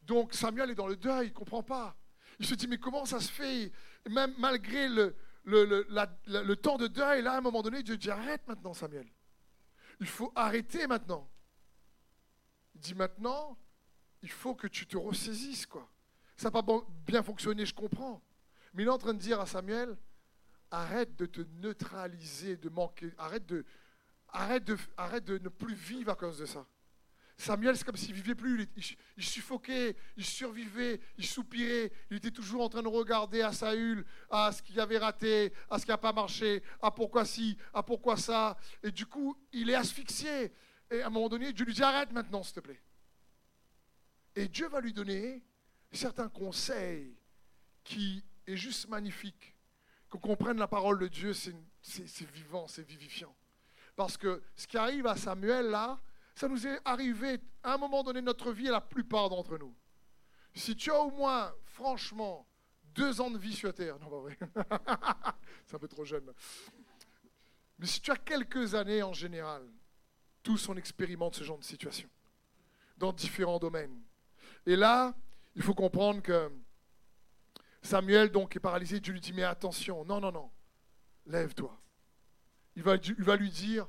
[0.07, 1.95] Donc Samuel est dans le deuil, il ne comprend pas.
[2.39, 3.71] Il se dit, mais comment ça se fait?
[4.09, 5.15] Même malgré le,
[5.47, 9.07] le, temps de deuil, là, à un moment donné, Dieu dit arrête maintenant, Samuel.
[9.99, 11.29] Il faut arrêter maintenant.
[12.75, 13.57] Il dit maintenant,
[14.21, 15.89] il faut que tu te ressaisisses, quoi.
[16.35, 18.21] Ça n'a pas bien fonctionné, je comprends.
[18.73, 19.97] Mais il est en train de dire à Samuel,
[20.69, 23.65] arrête de te neutraliser, de manquer, arrête de,
[24.27, 26.67] arrête de, arrête de ne plus vivre à cause de ça.
[27.39, 28.67] Samuel, c'est comme s'il vivait plus,
[29.15, 34.03] il, suffoquait, il survivait, il soupirait, il était toujours en train de regarder à Saül,
[34.31, 37.83] à ce qu'il avait raté, à ce qui n'a pas marché, à pourquoi ci, à
[37.83, 38.57] pourquoi ça.
[38.81, 40.51] Et du coup, il est asphyxié.
[40.89, 42.81] Et à un moment donné, Dieu lui dit arrête maintenant, s'il te plaît.
[44.35, 45.43] Et Dieu va lui donner
[45.91, 47.15] certains conseils
[47.83, 49.55] qui est juste magnifique.
[50.09, 53.35] Qu'on comprenne la parole de Dieu, c'est vivant, c'est vivifiant.
[53.95, 55.99] Parce que ce qui arrive à Samuel là,
[56.37, 59.57] ça nous est arrivé à un moment donné de notre vie à la plupart d'entre
[59.57, 59.75] nous.
[60.53, 62.47] Si tu as au moins, franchement,
[62.93, 64.37] deux ans de vie sur Terre, non pas vrai,
[65.65, 66.31] c'est un peu trop jeune.
[67.79, 69.67] Mais si tu as quelques années en général,
[70.43, 72.07] tous on expérimente ce genre de situation
[72.97, 73.99] dans différents domaines.
[74.67, 75.15] Et là,
[75.55, 76.51] il faut comprendre que
[77.81, 78.99] Samuel donc est paralysé.
[78.99, 80.51] Dieu lui dit mais attention, non non non,
[81.25, 81.75] lève-toi.
[82.75, 83.87] Il va, il va lui dire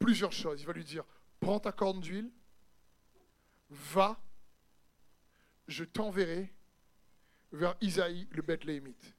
[0.00, 0.60] plusieurs choses.
[0.60, 1.04] Il va lui dire
[1.46, 2.28] prends ta corne d'huile,
[3.70, 4.20] va,
[5.68, 6.52] je t'enverrai
[7.52, 9.14] vers Isaïe le Bethléemite.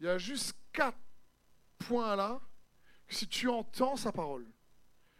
[0.00, 0.98] Il y a juste quatre
[1.78, 2.40] points là.
[3.06, 4.44] que Si tu entends sa parole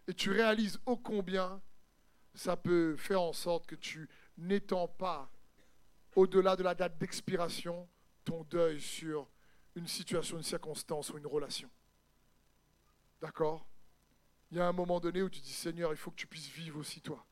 [0.09, 1.62] et tu réalises ô combien
[2.35, 5.31] ça peut faire en sorte que tu n'étends pas
[6.16, 7.88] au-delà de la date d'expiration
[8.25, 9.29] ton deuil sur
[9.77, 11.70] une situation, une circonstance ou une relation.
[13.20, 13.64] D'accord?
[14.50, 16.48] Il y a un moment donné où tu dis Seigneur, il faut que tu puisses
[16.48, 17.24] vivre aussi toi.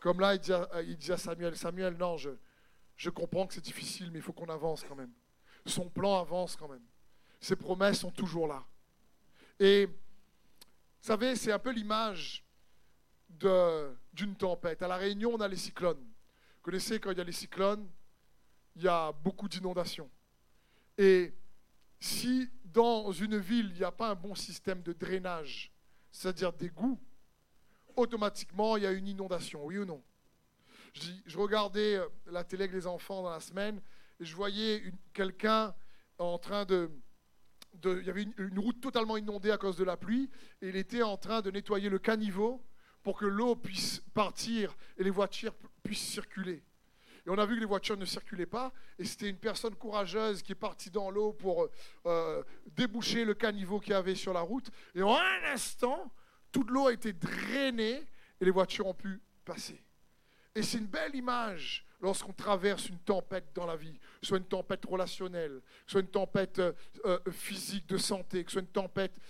[0.00, 2.30] Comme là, il dit à, Samuel Samuel, non, je,
[2.96, 5.12] je comprends que c'est difficile, mais il faut qu'on avance quand même.
[5.66, 6.84] Son plan avance quand même.
[7.40, 8.64] Ses promesses sont toujours là.
[9.58, 12.44] Et, vous savez, c'est un peu l'image
[13.28, 14.82] d'une tempête.
[14.82, 16.00] À La Réunion, on a les cyclones.
[16.00, 17.88] Vous connaissez, quand il y a les cyclones,
[18.76, 20.10] il y a beaucoup d'inondations.
[20.98, 21.34] Et
[21.98, 25.72] si dans une ville, il n'y a pas un bon système de drainage,
[26.12, 26.98] c'est-à-dire d'égout,
[27.96, 30.02] automatiquement, il y a une inondation, oui ou non?
[31.26, 33.80] Je, regardais euh, la télé avec les enfants dans la semaine
[34.18, 35.74] et je voyais quelqu'un
[36.18, 36.90] en train de,
[37.84, 40.28] Il y avait une, route totalement inondée à cause de la pluie
[40.60, 42.64] et il était en train de nettoyer le caniveau
[43.02, 46.62] pour que l'eau puisse partir et les voitures pu- puissent circuler.
[47.30, 48.72] Et on a vu que les voitures ne circulaient pas.
[48.98, 51.68] Et c'était une personne courageuse qui est partie dans l'eau pour
[52.06, 52.42] euh,
[52.74, 54.68] déboucher le caniveau qu'il y avait sur la route.
[54.96, 56.10] Et en un instant,
[56.50, 58.04] toute l'eau a été drainée
[58.40, 59.80] et les voitures ont pu passer.
[60.56, 64.84] Et c'est une belle image lorsqu'on traverse une tempête dans la vie, soit une tempête
[64.84, 66.72] relationnelle, soit une tempête euh,
[67.04, 69.20] euh, physique de santé, que soit une tempête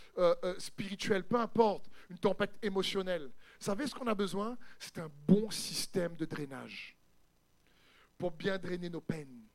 [0.56, 3.24] spirituelle, peu importe, une tempête émotionnelle.
[3.24, 4.56] Vous savez ce qu'on a besoin?
[4.78, 6.96] C'est un bon système de drainage
[8.20, 9.46] pour bien drainer nos peines.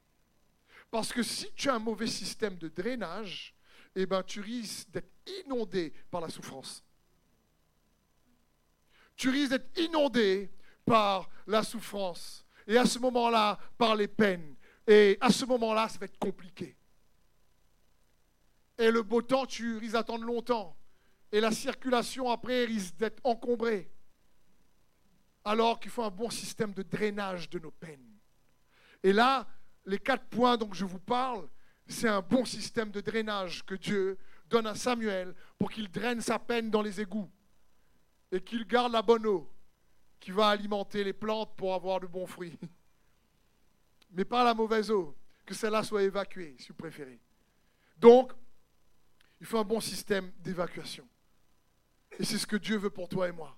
[0.89, 3.53] Parce que si tu as un mauvais système de drainage,
[3.95, 5.11] eh ben, tu risques d'être
[5.45, 6.83] inondé par la souffrance.
[9.15, 10.51] Tu risques d'être inondé
[10.83, 12.43] par la souffrance.
[12.65, 14.55] Et à ce moment-là, par les peines.
[14.87, 16.75] Et à ce moment-là, ça va être compliqué.
[18.79, 20.75] Et le beau temps, tu risques d'attendre longtemps.
[21.31, 23.91] Et la circulation après risque d'être encombrée.
[25.43, 28.14] Alors qu'il faut un bon système de drainage de nos peines.
[29.05, 29.47] Et là,
[29.85, 31.47] les quatre points dont je vous parle,
[31.85, 34.17] c'est un bon système de drainage que Dieu
[34.49, 37.31] donne à Samuel pour qu'il draine sa peine dans les égouts
[38.31, 39.47] et qu'il garde la bonne eau
[40.19, 42.57] qui va alimenter les plantes pour avoir de bons fruits.
[44.09, 45.15] Mais pas la mauvaise eau,
[45.45, 47.21] que celle-là soit évacuée, si vous préférez.
[47.97, 48.31] Donc,
[49.39, 51.07] il faut un bon système d'évacuation.
[52.17, 53.55] Et c'est ce que Dieu veut pour toi et moi.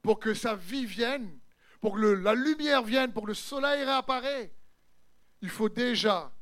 [0.00, 1.38] Pour que sa vie vienne,
[1.78, 4.48] pour que la lumière vienne, pour que le soleil réapparaisse,
[5.42, 6.32] il faut déjà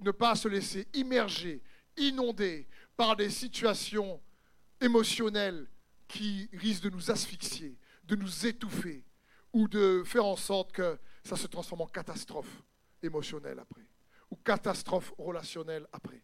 [0.00, 1.62] ne pas se laisser immerger,
[1.96, 2.66] inonder
[2.96, 4.20] par des situations
[4.80, 5.68] émotionnelles
[6.08, 9.04] qui risquent de nous asphyxier, de nous étouffer,
[9.52, 12.62] ou de faire en sorte que ça se transforme en catastrophe
[13.02, 13.86] émotionnelle après,
[14.30, 16.22] ou catastrophe relationnelle après.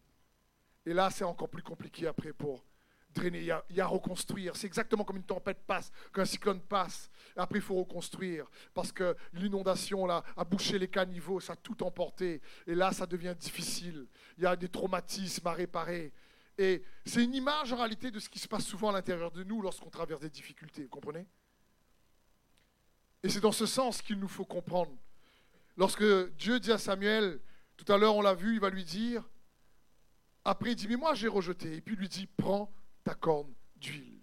[0.85, 2.65] Et là, c'est encore plus compliqué après pour
[3.13, 3.39] drainer.
[3.39, 4.55] Il y a, il reconstruire.
[4.55, 7.09] C'est exactement comme une tempête passe, qu'un cyclone passe.
[7.35, 8.45] Après, il faut reconstruire.
[8.73, 12.41] Parce que l'inondation là, a bouché les caniveaux, ça a tout emporté.
[12.67, 14.07] Et là, ça devient difficile.
[14.37, 16.11] Il y a des traumatismes à réparer.
[16.57, 19.43] Et c'est une image en réalité de ce qui se passe souvent à l'intérieur de
[19.43, 20.83] nous lorsqu'on traverse des difficultés.
[20.83, 21.25] Vous comprenez?
[23.23, 24.91] Et c'est dans ce sens qu'il nous faut comprendre.
[25.77, 26.03] Lorsque
[26.35, 27.39] Dieu dit à Samuel,
[27.77, 29.27] tout à l'heure on l'a vu, il va lui dire,
[30.45, 31.77] Après, il dit, mais moi j'ai rejeté.
[31.77, 32.71] Et puis il lui dit, prends
[33.03, 34.21] ta corne d'huile.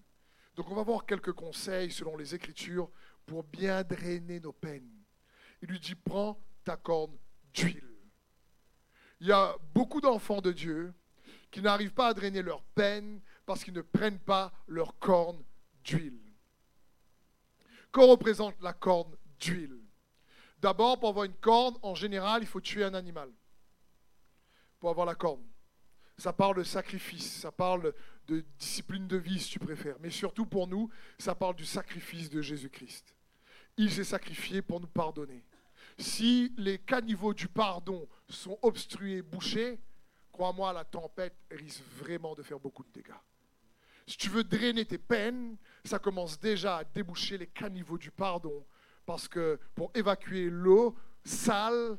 [0.57, 2.91] Donc on va voir quelques conseils selon les Écritures
[3.27, 4.91] pour bien drainer nos peines.
[5.63, 7.17] Il lui dit, prends ta corne
[7.53, 7.97] d'huile.
[9.21, 10.95] Il y a beaucoup d'enfants de Dieu
[11.51, 15.43] qui n'arrivent pas à drainer leur peine parce qu'ils ne prennent pas leur corne
[15.85, 16.21] d'huile.
[17.93, 19.79] Que représente la corne d'huile?
[20.59, 23.31] D'abord, pour avoir une corne, en général, il faut tuer un animal.
[24.79, 25.45] Pour avoir la corne.
[26.21, 27.95] Ça parle de sacrifice, ça parle
[28.27, 29.97] de discipline de vie, si tu préfères.
[30.01, 33.17] Mais surtout pour nous, ça parle du sacrifice de Jésus-Christ.
[33.79, 35.43] Il s'est sacrifié pour nous pardonner.
[35.97, 39.81] Si les caniveaux du pardon sont obstrués, bouchés,
[40.31, 43.17] crois-moi, la tempête risque vraiment de faire beaucoup de dégâts.
[44.07, 45.57] Si tu veux drainer tes peines,
[45.87, 48.67] ça commence déjà à déboucher les caniveaux du pardon.
[49.07, 51.97] Parce que pour évacuer l'eau sale,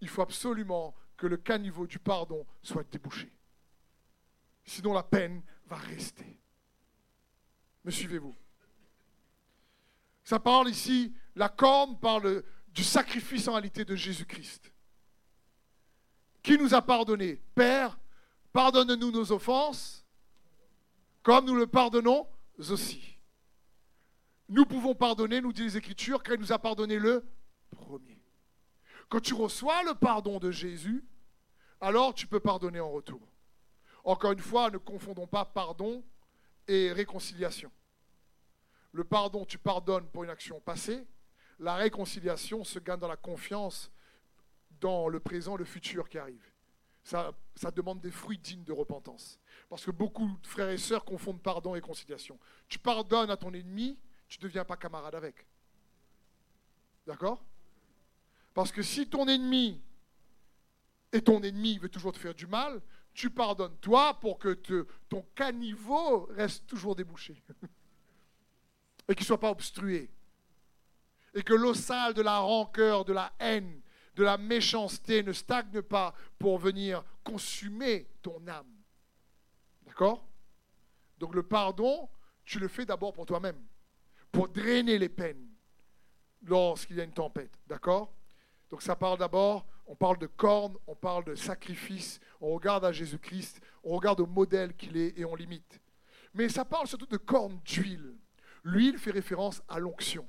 [0.00, 3.30] il faut absolument que le caniveau du pardon soit débouché.
[4.68, 6.38] Sinon, la peine va rester.
[7.84, 8.34] Me suivez-vous?
[10.22, 14.70] Ça parle ici, la corne parle du sacrifice en réalité de Jésus-Christ.
[16.42, 17.40] Qui nous a pardonné?
[17.54, 17.98] Père,
[18.52, 20.04] pardonne-nous nos offenses,
[21.22, 22.28] comme nous le pardonnons
[22.58, 23.16] aussi.
[24.50, 27.26] Nous pouvons pardonner, nous dit les Écritures, car il nous a pardonné le
[27.70, 28.22] premier.
[29.08, 31.06] Quand tu reçois le pardon de Jésus,
[31.80, 33.27] alors tu peux pardonner en retour.
[34.04, 36.02] Encore une fois, ne confondons pas pardon
[36.66, 37.70] et réconciliation.
[38.92, 41.06] Le pardon, tu pardonnes pour une action passée.
[41.58, 43.90] La réconciliation se gagne dans la confiance
[44.80, 46.44] dans le présent, le futur qui arrive.
[47.02, 49.38] Ça, ça demande des fruits dignes de repentance.
[49.68, 52.38] Parce que beaucoup de frères et sœurs confondent pardon et réconciliation.
[52.68, 55.46] Tu pardonnes à ton ennemi, tu ne deviens pas camarade avec.
[57.06, 57.42] D'accord?
[58.54, 59.82] Parce que si ton ennemi
[61.12, 62.82] et ton ennemi veut toujours te faire du mal,
[63.18, 67.42] tu pardonnes toi pour que ton caniveau reste toujours débouché.
[69.08, 70.08] et qu'il ne soit pas obstrué.
[71.34, 73.82] Et que l'eau sale de la rancœur, de la haine,
[74.14, 78.70] de la méchanceté ne stagne pas pour venir consumer ton âme.
[79.84, 80.24] D'accord?
[81.18, 82.08] Donc le pardon,
[82.44, 83.60] tu le fais d'abord pour toi-même,
[84.30, 85.48] pour drainer les peines
[86.42, 87.58] lorsqu'il y a une tempête.
[87.66, 88.12] D'accord?
[88.70, 92.92] Donc ça parle d'abord on parle de cornes, on parle de sacrifice, on regarde à
[92.92, 95.80] Jésus-Christ, on regarde au modèle qu'il est et on limite.
[96.34, 98.14] Mais ça parle surtout de cornes d'huile.
[98.64, 100.28] L'huile fait référence à l'onction.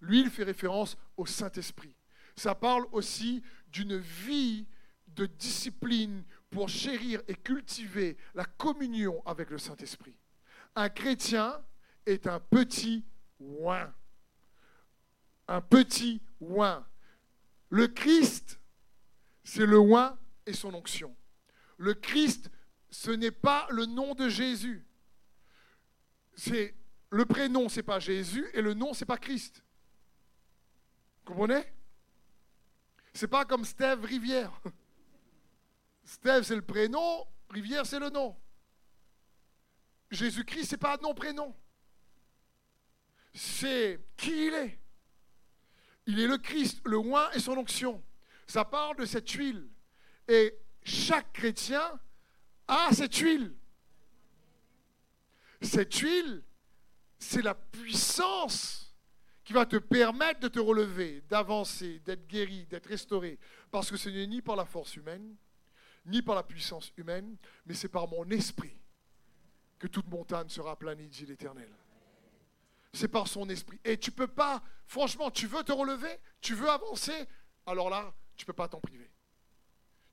[0.00, 1.94] L'huile fait référence au Saint-Esprit.
[2.34, 4.66] Ça parle aussi d'une vie
[5.06, 10.16] de discipline pour chérir et cultiver la communion avec le Saint-Esprit.
[10.74, 11.62] Un chrétien
[12.04, 13.04] est un petit
[13.38, 13.94] oin.
[15.46, 16.84] Un petit oin.
[17.68, 18.58] Le Christ
[19.44, 21.16] c'est le oin et son onction.
[21.76, 22.50] Le Christ,
[22.90, 24.86] ce n'est pas le nom de Jésus.
[26.34, 26.74] C'est
[27.10, 29.62] le prénom, c'est pas Jésus, et le nom, c'est pas Christ.
[31.24, 31.64] Vous comprenez?
[33.14, 34.52] C'est pas comme Steve Rivière.
[36.04, 38.36] Steve, c'est le prénom, Rivière, c'est le nom.
[40.10, 41.54] Jésus-Christ, c'est pas un nom prénom.
[43.34, 44.78] C'est qui il est.
[46.06, 48.02] Il est le Christ, le oin et son onction.
[48.46, 49.68] Ça parle de cette huile.
[50.28, 51.98] Et chaque chrétien
[52.68, 53.54] a cette huile.
[55.60, 56.42] Cette huile,
[57.18, 58.94] c'est la puissance
[59.44, 63.38] qui va te permettre de te relever, d'avancer, d'être guéri, d'être restauré.
[63.70, 65.36] Parce que ce n'est ni par la force humaine,
[66.06, 68.76] ni par la puissance humaine, mais c'est par mon esprit
[69.78, 71.68] que toute montagne sera aplanie, dit l'Éternel.
[72.92, 73.80] C'est par son esprit.
[73.84, 77.26] Et tu peux pas, franchement, tu veux te relever, tu veux avancer,
[77.66, 79.08] alors là, tu ne peux pas t'en priver.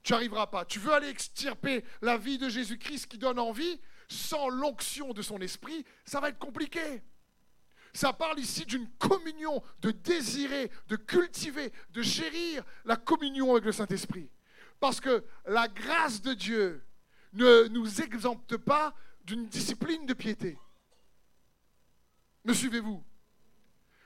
[0.04, 0.63] Tu n'arriveras pas.
[0.63, 5.39] Tu veux aller extirper la vie de Jésus-Christ qui donne envie sans l'onction de son
[5.39, 7.02] esprit, ça va être compliqué.
[7.92, 13.72] Ça parle ici d'une communion, de désirer, de cultiver, de chérir la communion avec le
[13.72, 14.30] Saint-Esprit.
[14.80, 16.86] Parce que la grâce de Dieu
[17.34, 18.93] ne nous exempte pas
[19.26, 20.60] d'une discipline de piété.
[22.45, 23.03] Me suivez-vous?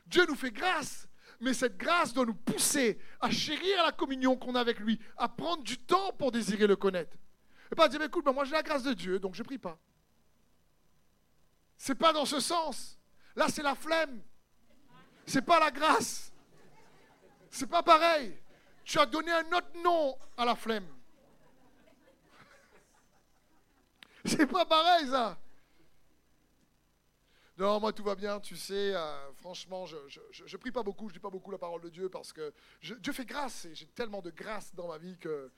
[0.06, 1.10] Dieu nous fait grâce,
[1.44, 5.28] mais cette grâce doit nous pousser à chérir la communion qu'on a avec lui, à
[5.28, 7.18] prendre du temps pour désirer le connaître.
[7.72, 9.58] Et pas dire, écoute, ben, moi j'ai la grâce de Dieu, donc je ne prie
[9.58, 9.78] pas.
[11.78, 12.98] C'est pas dans ce sens.
[13.36, 14.22] Là, c'est la flemme.
[15.26, 16.32] C'est pas la grâce.
[17.50, 18.38] C'est pas pareil.
[18.86, 20.88] Tu as donné un autre nom à la flemme.
[24.26, 25.38] C'est pas pareil, ça.
[27.58, 31.14] Non, moi tout va bien, tu sais, euh, franchement, je, ne prie pas beaucoup, je
[31.14, 32.52] dis pas beaucoup la parole de Dieu parce que
[32.82, 35.52] Dieu fait grâce et j'ai tellement de grâce dans ma vie que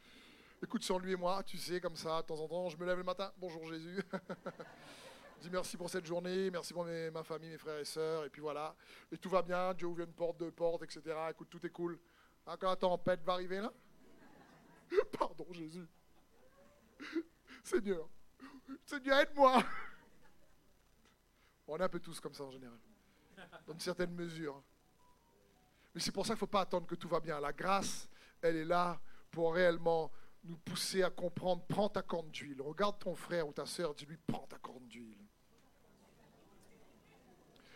[0.64, 2.86] Écoute, sans lui et moi, tu sais, comme ça, de temps en temps, je me
[2.86, 4.02] lève le matin, bonjour Jésus.
[5.38, 8.30] je dis merci pour cette journée, merci pour ma famille, mes frères et sœurs, et
[8.30, 8.76] puis voilà.
[9.12, 11.02] Et tout va bien, Dieu ouvre une porte, deux portes, etc.
[11.30, 12.00] Écoute, tout est cool.
[12.46, 13.72] Quand la tempête va arriver là?
[15.20, 15.88] Pardon Jésus.
[17.64, 18.10] Seigneur,
[18.86, 19.62] Seigneur, aide-moi.
[21.68, 22.78] On est un peu tous comme ça en général,
[23.66, 24.62] dans une certaine mesure.
[25.94, 27.40] Mais c'est pour ça qu'il ne faut pas attendre que tout va bien.
[27.40, 28.08] La grâce,
[28.42, 29.00] elle est là
[29.32, 30.12] pour réellement
[30.44, 31.64] nous pousser à comprendre.
[31.68, 32.62] Prends ta corne d'huile.
[32.62, 35.18] Regarde ton frère ou ta soeur, dis-lui, prends ta corne d'huile.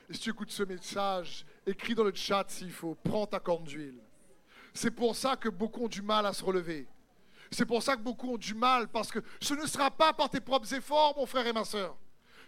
[0.09, 3.63] Et si tu écoutes ce message, écris dans le chat s'il faut, prends ta corne
[3.63, 4.01] d'huile.
[4.73, 6.87] C'est pour ça que beaucoup ont du mal à se relever.
[7.51, 10.29] C'est pour ça que beaucoup ont du mal, parce que ce ne sera pas par
[10.29, 11.97] tes propres efforts, mon frère et ma soeur.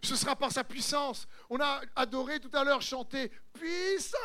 [0.04, 1.28] Ce sera par sa puissance.
[1.50, 4.18] On a adoré tout à l'heure chanter puissant.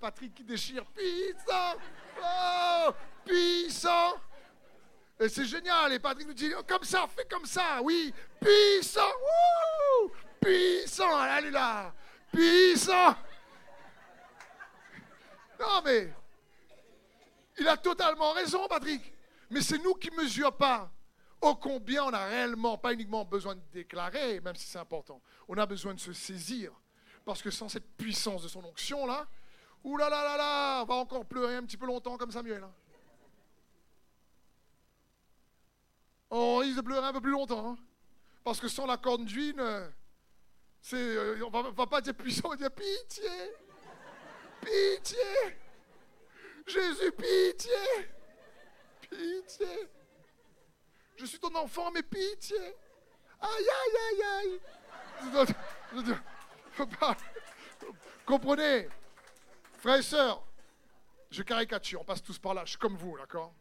[0.00, 1.76] Patrick qui déchire puissant.
[2.22, 2.90] Oh,
[3.24, 4.14] puissant.
[5.18, 5.92] Et c'est génial.
[5.94, 7.80] Et Patrick nous dit oh, comme ça, fais comme ça.
[7.82, 9.00] Oui, puissant.
[10.40, 11.16] puissant.
[11.16, 11.94] Allez là.
[12.30, 13.16] Puissant.
[15.58, 16.12] Non mais,
[17.58, 19.12] il a totalement raison, Patrick.
[19.48, 20.90] Mais c'est nous qui ne mesurons pas
[21.40, 25.56] ô combien on a réellement, pas uniquement besoin de déclarer, même si c'est important, on
[25.58, 26.72] a besoin de se saisir.
[27.24, 29.26] Parce que sans cette puissance de son onction, là,
[29.82, 32.62] oulala, là là là, on va encore pleurer un petit peu longtemps comme Samuel.
[32.62, 32.72] Hein.
[36.30, 37.70] On risque de pleurer un peu plus longtemps.
[37.70, 37.78] Hein.
[38.44, 39.62] Parce que sans la corne d'huile,
[40.80, 43.28] c'est, euh, on ne va pas dire puissant, on va dire pitié.
[44.60, 45.56] Pitié.
[46.66, 47.72] Jésus, pitié.
[49.00, 49.88] Pitié.
[51.16, 52.58] Je suis ton enfant, mais pitié.
[53.40, 54.60] Aïe, aïe, aïe, aïe.
[58.24, 58.88] Comprenez,
[59.78, 60.42] frères et sœurs,
[61.30, 63.54] je caricature, on passe tous par là, je suis comme vous, d'accord?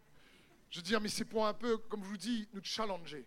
[0.70, 3.26] Je veux dire, mais c'est pour un peu, comme je vous dis, nous challenger.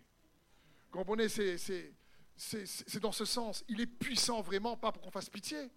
[0.90, 1.94] Comprenez, c'est
[3.00, 3.64] dans ce sens.
[3.68, 5.70] Il est puissant vraiment, pas pour qu'on fasse pitié.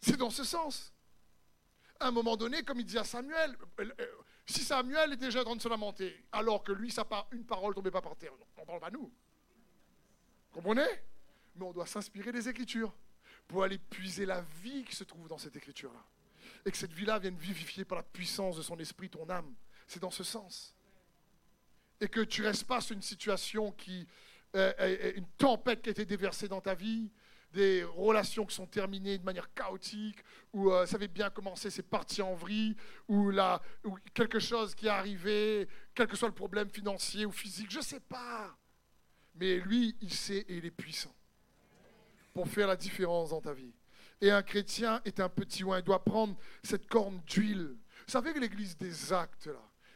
[0.00, 0.92] C'est dans ce sens.
[1.98, 4.06] À un moment donné, comme il dit à Samuel, euh, euh,
[4.50, 7.44] si Samuel est déjà en train de se lamenter, alors que lui, ça part, une
[7.44, 9.10] parole ne tombait pas par terre, on ne parle pas nous.
[10.52, 10.88] Comprenez?
[11.56, 12.92] Mais on doit s'inspirer des Écritures
[13.46, 16.04] pour aller puiser la vie qui se trouve dans cette Écriture-là.
[16.64, 19.54] Et que cette vie-là vienne vivifier par la puissance de son esprit ton âme.
[19.86, 20.74] C'est dans ce sens.
[22.00, 24.06] Et que tu restes pas sur une situation qui
[24.54, 27.10] est une tempête qui a été déversée dans ta vie,
[27.52, 30.18] des relations qui sont terminées de manière chaotique,
[30.52, 32.76] ou euh, ça avait bien commencé, c'est parti en vrille,
[33.08, 33.32] ou,
[34.14, 37.84] quelque chose qui est arrivé, quel que soit le problème financier ou physique, je ne
[37.84, 38.56] sais pas.
[39.34, 41.14] Mais lui, il sait et il est puissant
[42.32, 43.74] pour faire la différence dans ta vie.
[44.20, 47.76] Et un chrétien est un petit oin, il doit prendre cette corne d'huile.
[48.06, 49.48] Vous savez que l'église des actes,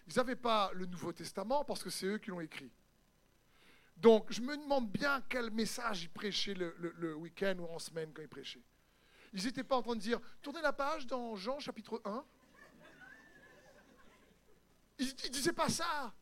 [0.07, 2.73] ils n'avaient pas le Nouveau Testament parce que c'est eux qui l'ont écrit.
[3.97, 8.23] Donc, je me demande bien quel message ils prêchaient le, week-end ou en semaine quand
[8.23, 8.63] ils prêchaient.
[9.33, 12.25] Ils n'étaient pas en train de dire tournez la page dans Jean chapitre 1.
[14.99, 16.15] Ils ne disaient pas ça.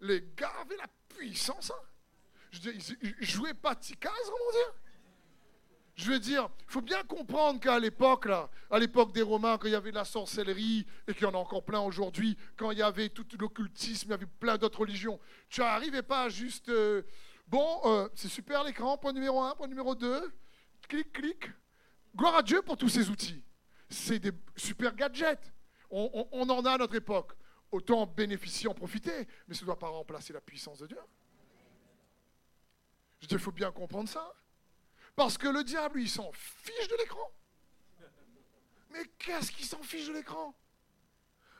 [0.00, 1.70] Les gars avaient la puissance.
[1.70, 1.86] Hein.
[2.50, 4.74] Je ils jouaient pas ticaz, comment dire
[5.96, 9.68] je veux dire, il faut bien comprendre qu'à l'époque, là, à l'époque des Romains, quand
[9.68, 12.78] il y avait la sorcellerie, et qu'il y en a encore plein aujourd'hui, quand il
[12.78, 15.18] y avait tout l'occultisme, il y avait plein d'autres religions,
[15.48, 16.68] tu n'arrivais pas à juste...
[16.68, 17.02] Euh,
[17.46, 20.32] bon, euh, c'est super l'écran, point numéro 1, point numéro 2,
[20.88, 21.50] clic, clic.
[22.16, 23.42] Gloire à Dieu pour tous ces outils.
[23.88, 25.52] C'est des super gadgets.
[25.90, 27.32] On, en a à notre époque.
[27.72, 30.98] Autant bénéficier, en profiter, mais ça ne doit pas remplacer la puissance de Dieu.
[33.20, 34.32] Je dis, il faut bien comprendre ça.
[35.20, 37.30] Parce que le diable, lui, il s'en fiche de l'écran.
[38.88, 40.58] Mais qu'est-ce qu'il s'en fiche de l'écran?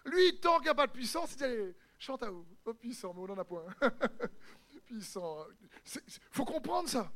[0.06, 2.46] Lui, tant qu'il n'y pas de puissance, il dit chante à vous.
[2.64, 3.66] Oh, puissant, mais on n'en a point.
[4.86, 5.44] puissant.
[5.94, 6.00] Il
[6.30, 7.12] faut comprendre ça.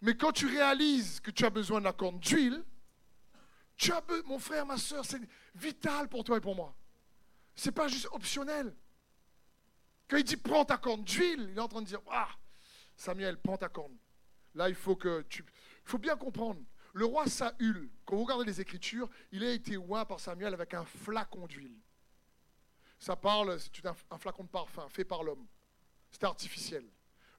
[0.00, 2.64] Mais quand tu réalises que tu as besoin de la corne d'huile,
[3.76, 5.20] tu as mon frère, ma soeur, c'est
[5.54, 6.74] vital pour toi et pour moi.
[7.54, 8.74] Ce n'est pas juste optionnel.
[10.08, 12.28] Quand il dit prends ta corne d'huile, il est en train de dire Ah,
[12.96, 13.96] Samuel, prends ta corne.
[14.54, 15.44] Là, il faut que tu.
[15.84, 16.60] Il faut bien comprendre.
[16.94, 20.74] Le roi Saül, quand vous regardez les Écritures, il a été oint par Samuel avec
[20.74, 21.78] un flacon d'huile.
[22.98, 25.46] Ça parle, c'est un, flacon de parfum fait par l'homme.
[26.10, 26.84] C'est artificiel.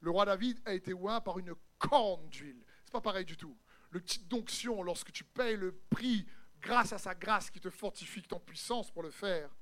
[0.02, 2.62] Le roi David a été oint par une corne d'huile.
[2.84, 3.56] C'est pas pareil du tout.
[3.92, 6.26] Le petit d'onction, lorsque tu payes le prix
[6.60, 9.56] grâce à sa grâce qui te fortifie, ton puissance pour le faire,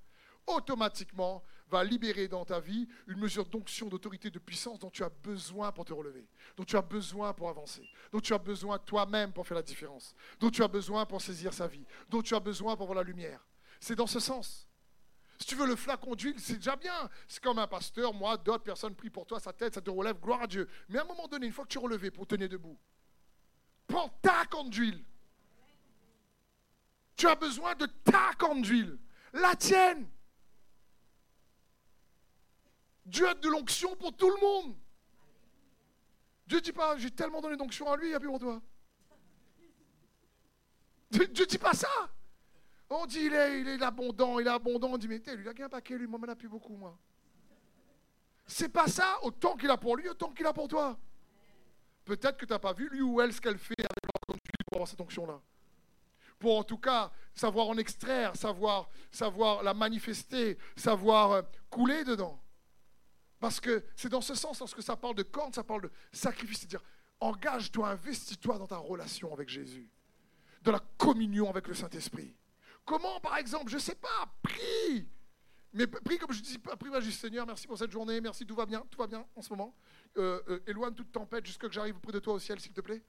[0.48, 5.10] automatiquement, va libérer dans ta vie une mesure d'onction, d'autorité, de puissance dont tu as
[5.10, 9.32] besoin pour te relever, dont tu as besoin pour avancer, dont tu as besoin toi-même
[9.32, 12.40] pour faire la différence, dont tu as besoin pour saisir sa vie, dont tu as
[12.40, 13.48] besoin pour voir la lumière.
[13.80, 14.68] C'est dans ce sens.
[15.40, 17.10] Si tu veux le flacon d'huile, c'est déjà bien.
[17.28, 20.20] C'est comme un pasteur, moi, d'autres personnes prient pour toi, sa tête, ça te relève,
[20.20, 20.68] gloire à Dieu.
[20.90, 22.78] Mais à un moment donné, une fois que tu es relevé pour tenir debout,
[23.88, 25.04] prends ta corne d'huile.
[27.16, 29.00] Tu as besoin de ta corne d'huile,
[29.34, 30.08] la tienne.
[33.12, 34.74] Dieu a de l'onction pour tout le monde.
[36.48, 38.40] Dieu ne dit pas, j'ai tellement donné d'onction à lui, il n'y a plus pour
[38.40, 38.62] toi.
[41.12, 41.90] Dieu ne dit pas ça.
[42.90, 44.92] On dit, il est, il est abondant, il est abondant.
[44.94, 46.48] On dit, mais lui, il a gagné un paquet, lui, moi, il n'en a plus
[46.48, 46.98] beaucoup, moi.
[48.48, 50.98] C'est pas ça, autant qu'il a pour lui, autant qu'il a pour toi.
[52.06, 54.38] Peut-être que tu n'as pas vu, lui ou elle, ce qu'elle fait avec leur
[54.68, 55.42] pour avoir cette onction-là.
[56.40, 62.42] Pour en tout cas savoir en extraire, savoir, savoir la manifester, savoir euh, couler dedans.
[63.42, 66.60] Parce que c'est dans ce sens, lorsque ça parle de corne, ça parle de sacrifice,
[66.60, 66.84] c'est-à-dire
[67.20, 69.90] engage-toi, investis-toi dans ta relation avec Jésus,
[70.62, 72.36] dans la communion avec le Saint-Esprit.
[72.86, 75.08] Comment, par exemple, je ne sais pas, prie.
[75.74, 78.54] Mais prie comme je dis, prie, va juste Seigneur, merci pour cette journée, merci, tout
[78.54, 79.76] va bien, tout va bien en ce moment.
[80.18, 82.82] Euh, euh, éloigne toute tempête jusqu'à que j'arrive auprès de toi au ciel, s'il te
[82.82, 83.02] plaît.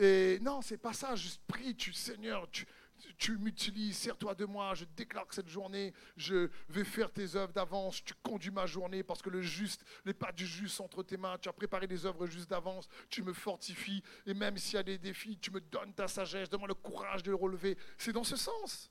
[0.00, 2.66] Et non, c'est pas ça, juste prie, tu, Seigneur, tu,
[3.16, 7.52] tu m'utilises, sers-toi de moi, je déclare que cette journée, je vais faire tes œuvres
[7.52, 11.02] d'avance, tu conduis ma journée parce que le juste, les pas du juste sont entre
[11.02, 14.74] tes mains, tu as préparé des œuvres justes d'avance, tu me fortifies, et même s'il
[14.74, 17.76] y a des défis, tu me donnes ta sagesse, donne-moi le courage de le relever.
[17.96, 18.90] C'est dans ce sens.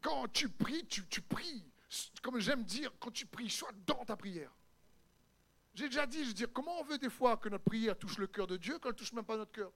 [0.00, 1.64] Quand tu pries, tu, tu pries.
[2.22, 4.52] Comme j'aime dire, quand tu pries, sois dans ta prière.
[5.74, 8.18] J'ai déjà dit, je veux dire, comment on veut des fois que notre prière touche
[8.18, 9.72] le cœur de Dieu quand elle ne touche même pas notre cœur?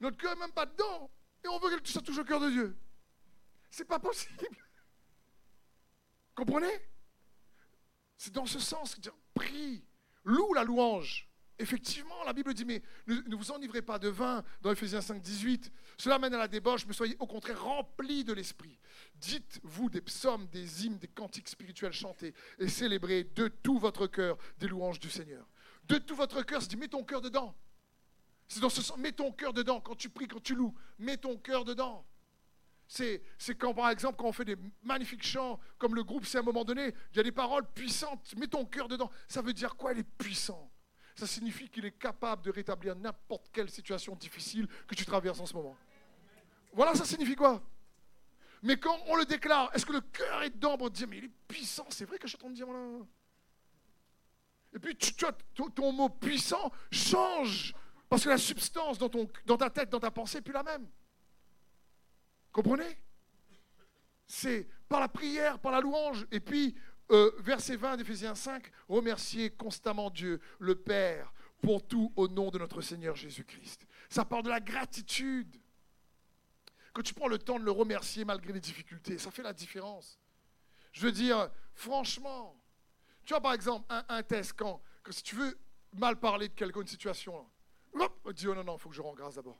[0.00, 1.10] Notre cœur n'est même pas dedans.
[1.44, 2.76] Et on veut que ça touche le cœur de Dieu.
[3.70, 4.56] C'est pas possible.
[6.34, 6.80] Comprenez?
[8.16, 9.84] C'est dans ce sens que prie,
[10.24, 11.28] loue la louange.
[11.58, 15.72] Effectivement, la Bible dit, mais ne, vous enivrez pas de vin dans Ephésiens 5, 18.
[15.96, 18.78] Cela mène à la débauche, mais soyez au contraire remplis de l'esprit.
[19.14, 24.36] Dites-vous des psaumes, des hymnes, des cantiques spirituels chantés et célébrez de tout votre cœur
[24.58, 25.46] des louanges du Seigneur.
[25.84, 27.56] De tout votre cœur, c'est dit, mets ton cœur dedans.
[28.48, 29.80] C'est dans ce sens, mets ton cœur dedans.
[29.80, 32.06] Quand tu pries, quand tu loues, mets ton cœur dedans.
[32.88, 33.20] C'est,
[33.58, 36.44] quand, par exemple, quand on fait des magnifiques chants, comme le groupe, c'est à un
[36.44, 38.34] moment donné, il y a des paroles puissantes.
[38.36, 39.10] Mets ton cœur dedans.
[39.26, 40.70] Ça veut dire quoi Il est puissant.
[41.16, 45.46] Ça signifie qu'il est capable de rétablir n'importe quelle situation difficile que tu traverses en
[45.46, 45.76] ce moment.
[46.72, 47.62] Voilà, ça signifie quoi?
[48.62, 51.24] Mais quand on le déclare, est-ce que le cœur est dedans pour dire, mais il
[51.24, 51.86] est puissant?
[51.88, 53.04] C'est vrai que je suis en train de dire, voilà.
[54.74, 55.12] Et puis, tu,
[55.74, 57.74] ton mot puissant change
[58.08, 60.62] parce que la substance dans, ton, dans ta tête, dans ta pensée, n'est plus la
[60.62, 60.86] même.
[62.52, 62.98] Comprenez?
[64.26, 66.26] C'est par la prière, par la louange.
[66.30, 66.74] Et puis,
[67.10, 72.58] euh, verset 20 d'Éphésiens 5, remercier constamment Dieu, le Père, pour tout au nom de
[72.58, 73.86] notre Seigneur Jésus-Christ.
[74.08, 75.60] Ça parle de la gratitude.
[76.94, 80.18] Que tu prends le temps de le remercier malgré les difficultés, ça fait la différence.
[80.92, 82.58] Je veux dire, franchement,
[83.26, 84.80] tu vois par exemple un, test quand,
[85.10, 85.58] si tu veux
[85.92, 87.46] mal parler de quelqu'un, une situation,
[88.24, 89.58] on dit, oh non, non, il faut que je rende grâce d'abord.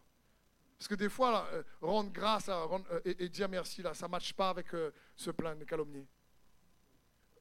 [0.78, 4.34] Parce que des fois, euh, rendre grâce euh, et, dire merci, là, ça ne matche
[4.34, 6.07] pas avec euh, ce plein de calomnier.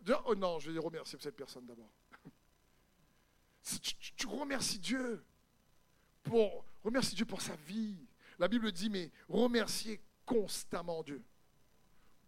[0.01, 1.89] Dire, oh non, je vais remercier cette personne d'abord.
[3.81, 5.25] tu, tu, remercies Dieu
[6.23, 7.97] pour remercie Dieu pour sa vie.
[8.39, 11.23] La Bible dit, mais remercier constamment Dieu.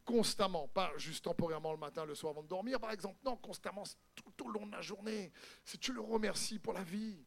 [0.05, 3.20] Constamment, pas juste temporairement le matin, le soir avant de dormir, par exemple.
[3.24, 3.84] Non, constamment,
[4.15, 5.32] tout au long de la journée.
[5.65, 7.26] Si tu le remercies pour la vie.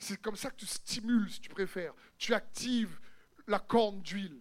[0.00, 1.92] C'est comme ça que tu stimules, si tu préfères.
[2.16, 2.98] Tu actives
[3.46, 4.40] la corne d'huile.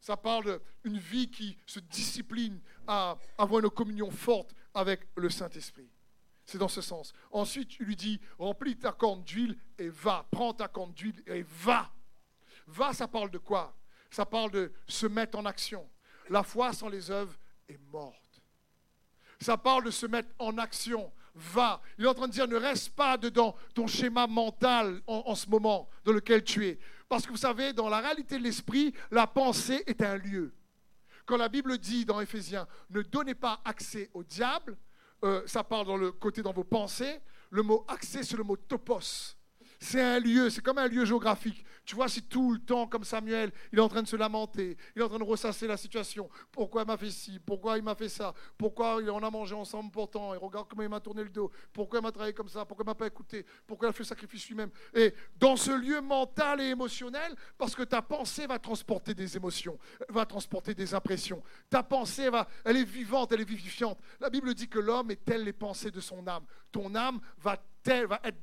[0.00, 5.88] Ça parle d'une vie qui se discipline à avoir une communion forte avec le Saint-Esprit.
[6.44, 7.12] C'est dans ce sens.
[7.30, 10.26] Ensuite, tu lui dis, remplis ta corne d'huile et va.
[10.30, 11.92] Prends ta corne d'huile et va.
[12.66, 13.76] Va, ça parle de quoi?
[14.10, 15.88] Ça parle de se mettre en action.
[16.30, 18.42] La foi sans les œuvres est morte.
[19.38, 21.80] Ça parle de se mettre en action va.
[21.98, 25.48] Il est en train de dire, ne reste pas dedans ton schéma mental en, ce
[25.48, 26.78] moment dans lequel tu es.
[27.08, 30.52] Parce que vous savez, dans la réalité de l'esprit, la pensée est un lieu.
[31.26, 34.76] Quand la Bible dit dans Éphésiens, ne donnez pas accès au diable,
[35.24, 37.20] euh, ça parle dans le côté dans vos pensées,
[37.50, 39.36] le mot accès, c'est le mot topos.
[39.82, 41.64] C'est un lieu, c'est comme un lieu géographique.
[41.84, 44.76] Tu vois, si tout le temps, comme Samuel, il est en train de se lamenter,
[44.94, 46.30] il est en train de ressasser la situation.
[46.52, 47.40] Pourquoi il m'a fait ci?
[47.44, 48.32] Pourquoi il m'a fait ça?
[48.56, 50.34] Pourquoi on a mangé ensemble pourtant?
[50.34, 51.50] Et regarde comment il m'a tourné le dos.
[51.72, 52.64] Pourquoi il m'a travaillé comme ça?
[52.64, 53.44] Pourquoi il m'a pas écouté?
[53.66, 54.70] Pourquoi il a fait le sacrifice lui-même?
[54.94, 59.76] Et dans ce lieu mental et émotionnel, parce que ta pensée va transporter des émotions,
[60.08, 61.42] va transporter des impressions.
[61.68, 63.98] Ta pensée, va, elle est vivante, elle est vivifiante.
[64.20, 66.44] La Bible dit que l'homme est tel les pensées de son âme.
[66.70, 68.38] Ton âme va, tel, va être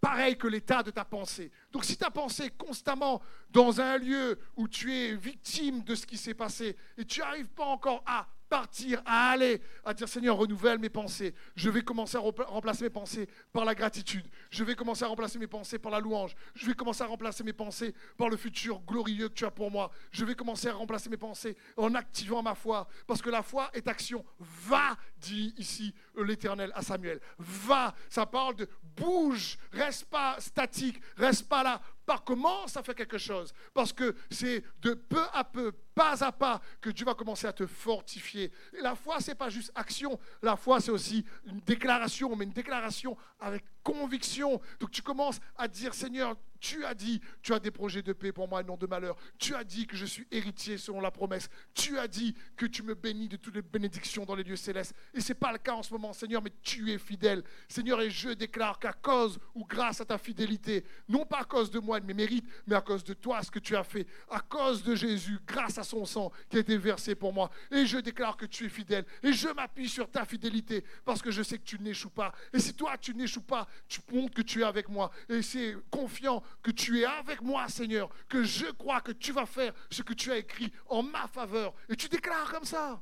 [0.00, 1.50] pareil que l'état de ta pensée.
[1.72, 3.20] Donc si ta pensée est constamment
[3.50, 7.50] dans un lieu où tu es victime de ce qui s'est passé et tu n'arrives
[7.50, 11.34] pas encore à partir, à aller, à dire Seigneur, renouvelle mes pensées.
[11.54, 14.26] Je vais commencer à remplacer mes pensées par la gratitude.
[14.50, 16.34] Je vais commencer à remplacer mes pensées par la louange.
[16.54, 19.70] Je vais commencer à remplacer mes pensées par le futur glorieux que tu as pour
[19.70, 19.90] moi.
[20.10, 22.88] Je vais commencer à remplacer mes pensées en activant ma foi.
[23.06, 24.24] Parce que la foi est action.
[24.38, 27.20] Va, dit ici l'Éternel à Samuel.
[27.38, 27.94] Va.
[28.08, 29.58] Ça parle de bouge.
[29.72, 31.00] Reste pas statique.
[31.16, 31.80] Reste pas là.
[32.08, 33.52] Par commence à faire quelque chose?
[33.74, 37.52] Parce que c'est de peu à peu, pas à pas, que Dieu va commencer à
[37.52, 38.50] te fortifier.
[38.72, 40.18] Et la foi, c'est pas juste action.
[40.40, 44.58] La foi, c'est aussi une déclaration, mais une déclaration avec conviction.
[44.80, 48.32] Donc tu commences à dire, Seigneur, tu as dit, tu as des projets de paix
[48.32, 49.16] pour moi et non de malheur.
[49.38, 51.48] Tu as dit que je suis héritier selon la promesse.
[51.74, 54.94] Tu as dit que tu me bénis de toutes les bénédictions dans les lieux célestes.
[55.14, 57.42] Et ce n'est pas le cas en ce moment, Seigneur, mais tu es fidèle.
[57.68, 61.70] Seigneur, et je déclare qu'à cause ou grâce à ta fidélité, non pas à cause
[61.70, 63.84] de moi et de mes mérites, mais à cause de toi, ce que tu as
[63.84, 67.50] fait, à cause de Jésus, grâce à son sang qui a été versé pour moi.
[67.70, 69.04] Et je déclare que tu es fidèle.
[69.22, 72.32] Et je m'appuie sur ta fidélité parce que je sais que tu n'échoues pas.
[72.52, 75.10] Et si toi, tu n'échoues pas, tu montres que tu es avec moi.
[75.28, 79.46] Et c'est confiant que tu es avec moi, Seigneur, que je crois que tu vas
[79.46, 81.74] faire ce que tu as écrit en ma faveur.
[81.88, 83.00] Et tu déclares comme ça.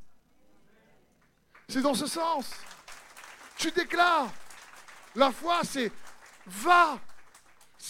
[1.68, 2.51] C'est dans ce sens.
[3.59, 4.32] Tu déclares.
[5.14, 5.90] La foi, c'est
[6.47, 7.01] va.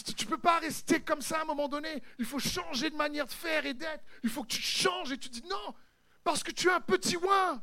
[0.05, 2.03] Tu ne peux pas rester comme ça à un moment donné.
[2.19, 4.05] Il faut changer de manière de faire et d'être.
[4.23, 5.75] Il faut que tu changes et tu dis non,
[6.23, 7.63] parce que tu es un petit oin.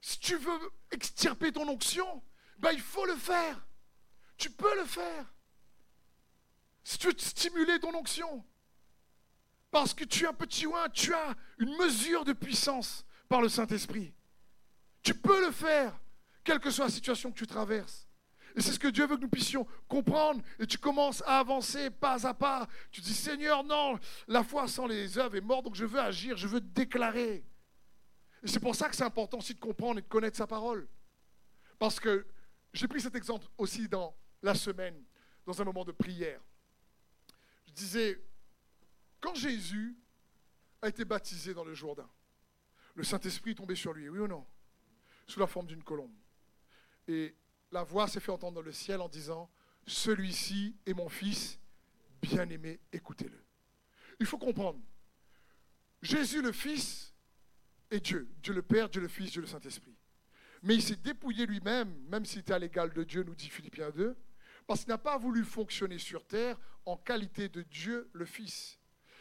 [0.00, 2.22] Si tu veux extirper ton onction,
[2.58, 3.66] ben il faut le faire.
[4.36, 5.33] Tu peux le faire.
[6.84, 8.44] Si tu veux stimuler ton onction,
[9.70, 13.48] parce que tu es un petit oin, tu as une mesure de puissance par le
[13.48, 14.14] Saint-Esprit.
[15.02, 15.98] Tu peux le faire,
[16.44, 18.06] quelle que soit la situation que tu traverses.
[18.56, 20.40] Et c'est ce que Dieu veut que nous puissions comprendre.
[20.60, 22.68] Et tu commences à avancer pas à pas.
[22.92, 26.36] Tu dis, Seigneur, non, la foi sans les œuvres est morte, donc je veux agir,
[26.36, 27.44] je veux déclarer.
[28.42, 30.86] Et c'est pour ça que c'est important aussi de comprendre et de connaître sa parole.
[31.78, 32.26] Parce que
[32.72, 35.02] j'ai pris cet exemple aussi dans la semaine,
[35.46, 36.40] dans un moment de prière.
[37.74, 38.22] Je disais,
[39.20, 39.96] quand Jésus
[40.80, 42.08] a été baptisé dans le Jourdain,
[42.94, 44.46] le Saint-Esprit est tombé sur lui, oui ou non?
[45.26, 46.14] Sous la forme d'une colombe.
[47.08, 47.34] Et
[47.72, 49.50] la voix s'est fait entendre dans le ciel en disant,
[49.88, 51.58] celui-ci est mon fils
[52.22, 53.44] bien-aimé, écoutez-le.
[54.20, 54.80] Il faut comprendre,
[56.00, 57.12] Jésus le Fils
[57.90, 59.96] est Dieu, Dieu le Père, Dieu le Fils, Dieu le Saint-Esprit.
[60.62, 63.90] Mais il s'est dépouillé lui-même, même s'il était à l'égal de Dieu, nous dit Philippiens
[63.90, 64.16] 2,
[64.66, 68.78] parce qu'il n'a pas voulu fonctionner sur terre en qualité de Dieu le Fils.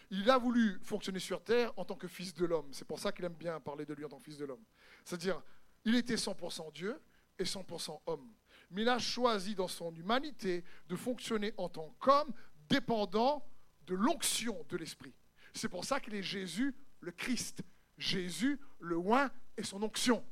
[0.09, 2.69] Il a voulu fonctionner sur terre en tant que fils de l'homme.
[2.71, 4.63] C'est pour ça qu'il aime bien parler de lui en tant que fils de l'homme.
[5.03, 5.41] C'est-à-dire,
[5.85, 7.01] il était 100% Dieu
[7.39, 8.31] et 100% homme.
[8.69, 12.31] Mais il a choisi dans son humanité de fonctionner en tant qu'homme,
[12.69, 13.43] dépendant
[13.87, 15.13] de l'onction de l'Esprit.
[15.53, 17.63] C'est pour ça qu'il est Jésus le Christ.
[17.97, 20.25] Jésus le oin et son onction.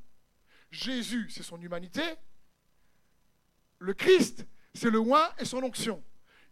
[0.72, 2.04] Jésus, c'est son humanité.
[3.80, 6.04] Le Christ, c'est le oin et son onction.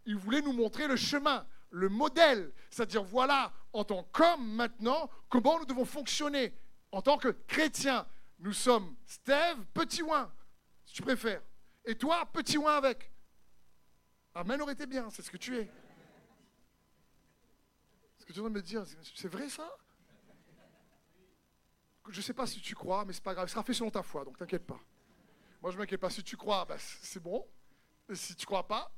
[0.05, 5.59] Il voulait nous montrer le chemin, le modèle, c'est-à-dire voilà, en tant qu'homme maintenant, comment
[5.59, 6.53] nous devons fonctionner.
[6.91, 8.07] En tant que chrétien,
[8.39, 10.31] nous sommes Steve, petit oin,
[10.85, 11.41] si tu préfères.
[11.85, 13.11] Et toi, petit oin avec.
[14.33, 15.69] Amen aurait été bien, c'est ce que tu es.
[18.17, 18.83] Ce que tu de me dire,
[19.15, 19.69] c'est vrai ça?
[22.09, 23.91] Je ne sais pas si tu crois, mais c'est pas grave, ce sera fait selon
[23.91, 24.79] ta foi, donc t'inquiète pas.
[25.61, 26.09] Moi, je m'inquiète pas.
[26.09, 27.45] Si tu crois, bah, c'est bon.
[28.13, 28.91] Si tu ne crois pas,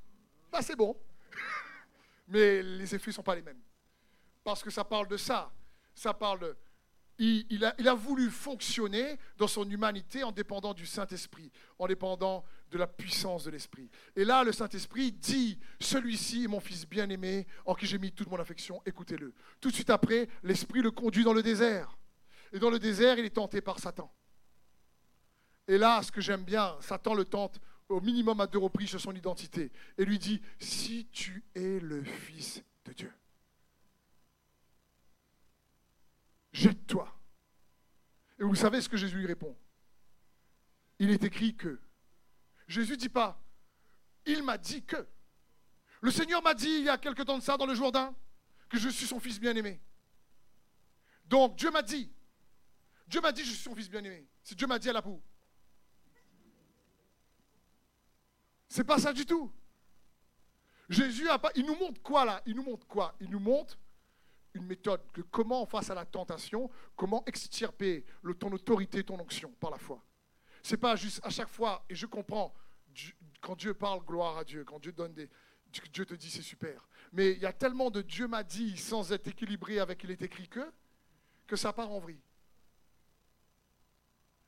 [0.51, 0.95] bah, c'est bon.
[2.27, 3.61] mais les effets ne sont pas les mêmes.
[4.43, 5.51] Parce que ça parle de ça.
[5.93, 6.57] Ça parle de
[7.23, 12.87] il, a, voulu fonctionner dans son humanité en dépendant du Saint-Esprit, en dépendant de la
[12.87, 13.91] puissance de l'Esprit.
[14.15, 18.29] Et là, le Saint-Esprit dit, celui-ci est mon fils bien-aimé, en qui j'ai mis toute
[18.29, 19.33] mon affection, écoutez-le.
[19.59, 21.95] Tout de suite après, l'Esprit le conduit dans le désert.
[22.53, 24.11] Et dans le désert, il est tenté par Satan.
[25.67, 27.59] Et là, ce que j'aime bien, Satan le tente
[27.91, 32.03] au minimum à deux reprises sur son identité et lui dit, si tu es le
[32.03, 33.13] Fils de Dieu.
[36.51, 37.13] jette-toi.
[38.39, 39.55] Et vous savez ce que Jésus lui répond?
[40.99, 41.79] Il est écrit que.
[42.67, 43.41] Jésus dit pas,
[44.25, 45.07] il m'a dit que.
[46.01, 48.15] Le Seigneur m'a dit il y a quelque temps de ça dans le Jourdain
[48.69, 49.79] que je suis son fils bien-aimé.
[51.25, 52.11] Donc Dieu m'a dit,
[53.07, 54.27] Dieu m'a dit je suis son fils bien-aimé.
[54.43, 55.21] Si Dieu m'a dit à la boue.
[58.71, 59.51] C'est pas ça du tout.
[60.87, 61.51] Jésus a pas.
[61.55, 62.41] Il nous montre quoi là?
[62.45, 63.13] Il nous montre quoi?
[63.19, 63.77] Il nous montre
[64.53, 68.05] une méthode que comment, face à la tentation, comment extirper
[68.39, 70.01] ton autorité, ton onction par la foi.
[70.63, 72.53] C'est pas juste à chaque fois, et je comprends
[73.41, 74.63] quand Dieu parle, gloire à Dieu.
[74.63, 75.29] Quand Dieu donne des.
[75.91, 76.87] Dieu te dit c'est super.
[77.11, 80.21] Mais il y a tellement de Dieu m'a dit sans être équilibré avec il est
[80.21, 80.71] écrit que,
[81.45, 82.23] que ça part en vrille.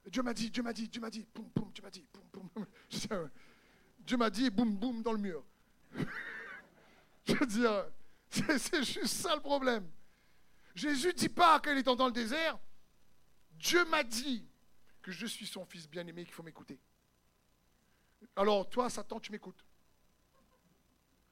[0.07, 2.49] Dieu m'a dit, Dieu m'a dit, Dieu m'a dit, boum, boum, Dieu m'a dit, boum,
[2.53, 2.65] boum.
[4.05, 5.43] Dieu m'a dit, boum, boum, dans le mur.
[7.25, 7.85] Je veux dire,
[8.29, 9.89] c'est juste ça le problème.
[10.75, 12.59] Jésus ne dit pas quand il est dans le désert,
[13.51, 14.45] Dieu m'a dit
[15.01, 16.79] que je suis son fils bien-aimé, qu'il faut m'écouter.
[18.35, 19.63] Alors toi, Satan, tu m'écoutes.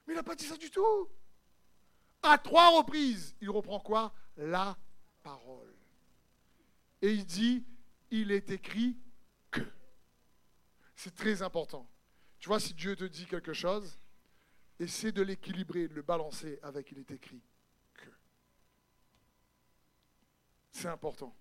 [0.06, 1.08] Mais il n'a pas dit ça du tout.
[2.22, 4.14] À trois reprises, il reprend quoi?
[4.36, 4.76] La
[5.22, 5.74] parole.
[7.00, 7.64] Et il dit,
[8.10, 8.96] il est écrit
[9.50, 9.60] que.
[10.94, 11.88] C'est très important.
[12.42, 13.96] Tu vois, si Dieu te dit quelque chose,
[14.80, 17.40] essaie de l'équilibrer, de le balancer avec il est écrit
[17.94, 18.08] que.
[20.72, 21.36] C'est important.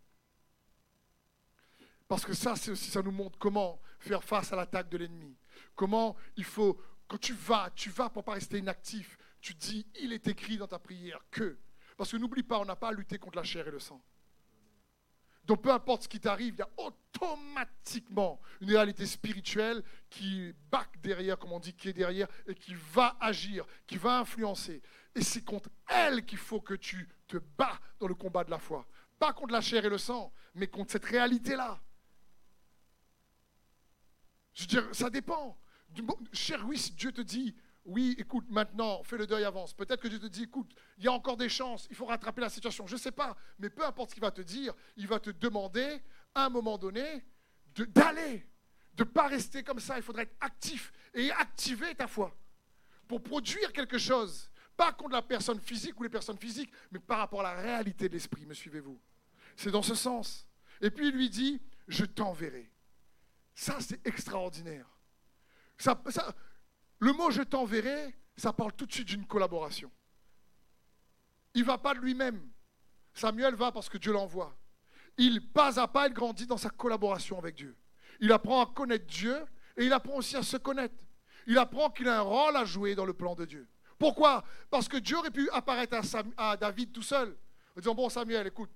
[2.07, 5.35] Parce que ça, c'est aussi, ça nous montre comment faire face à l'attaque de l'ennemi.
[5.73, 9.17] Comment il faut, quand tu vas, tu vas pour pas rester inactif.
[9.41, 11.57] Tu dis, il est écrit dans ta prière que.
[11.97, 14.03] Parce que n'oublie pas, on n'a pas à lutter contre la chair et le sang.
[15.51, 20.87] Donc peu importe ce qui t'arrive, il y a automatiquement une réalité spirituelle qui back
[21.01, 24.81] derrière, comme on dit, qui est derrière, et qui va agir, qui va influencer.
[25.13, 28.59] Et c'est contre elle qu'il faut que tu te bats dans le combat de la
[28.59, 28.87] foi.
[29.19, 31.81] Pas contre la chair et le sang, mais contre cette réalité-là.
[34.53, 35.59] Je veux dire, ça dépend.
[36.31, 37.53] Cher, oui, si Dieu te dit,
[37.85, 39.73] oui, écoute, maintenant, fais le deuil, avance.
[39.73, 42.41] Peut-être que Dieu te dit, écoute, il y a encore des chances, il faut rattraper
[42.41, 42.85] la situation.
[42.85, 45.31] Je ne sais pas, mais peu importe ce qu'il va te dire, il va te
[45.31, 46.01] demander,
[46.35, 47.25] à un moment donné,
[47.75, 48.47] d'aller,
[48.93, 49.97] de ne pas rester comme ça.
[49.97, 52.37] Il faudrait être actif et activer ta foi
[53.07, 54.51] pour produire quelque chose.
[54.77, 58.07] Pas contre la personne physique ou les personnes physiques, mais par rapport à la réalité
[58.07, 58.45] de l'esprit.
[58.45, 58.99] Me suivez-vous?
[59.55, 60.47] C'est dans ce sens.
[60.81, 62.71] Et puis il lui dit, je t'enverrai.
[63.53, 64.87] Ça, c'est extraordinaire.
[65.77, 66.01] Ça,
[67.01, 69.91] le mot je t'enverrai, ça parle tout de suite d'une collaboration.
[71.53, 72.49] Il ne va pas de lui-même.
[73.13, 74.55] Samuel va parce que Dieu l'envoie.
[75.17, 77.75] Il, pas à pas, il grandit dans sa collaboration avec Dieu.
[78.19, 79.35] Il apprend à connaître Dieu
[79.77, 80.95] et il apprend aussi à se connaître.
[81.47, 83.67] Il apprend qu'il a un rôle à jouer dans le plan de Dieu.
[83.97, 84.43] Pourquoi?
[84.69, 85.97] Parce que Dieu aurait pu apparaître
[86.37, 87.35] à, David tout seul,
[87.75, 88.69] en disant, bon Samuel, écoute,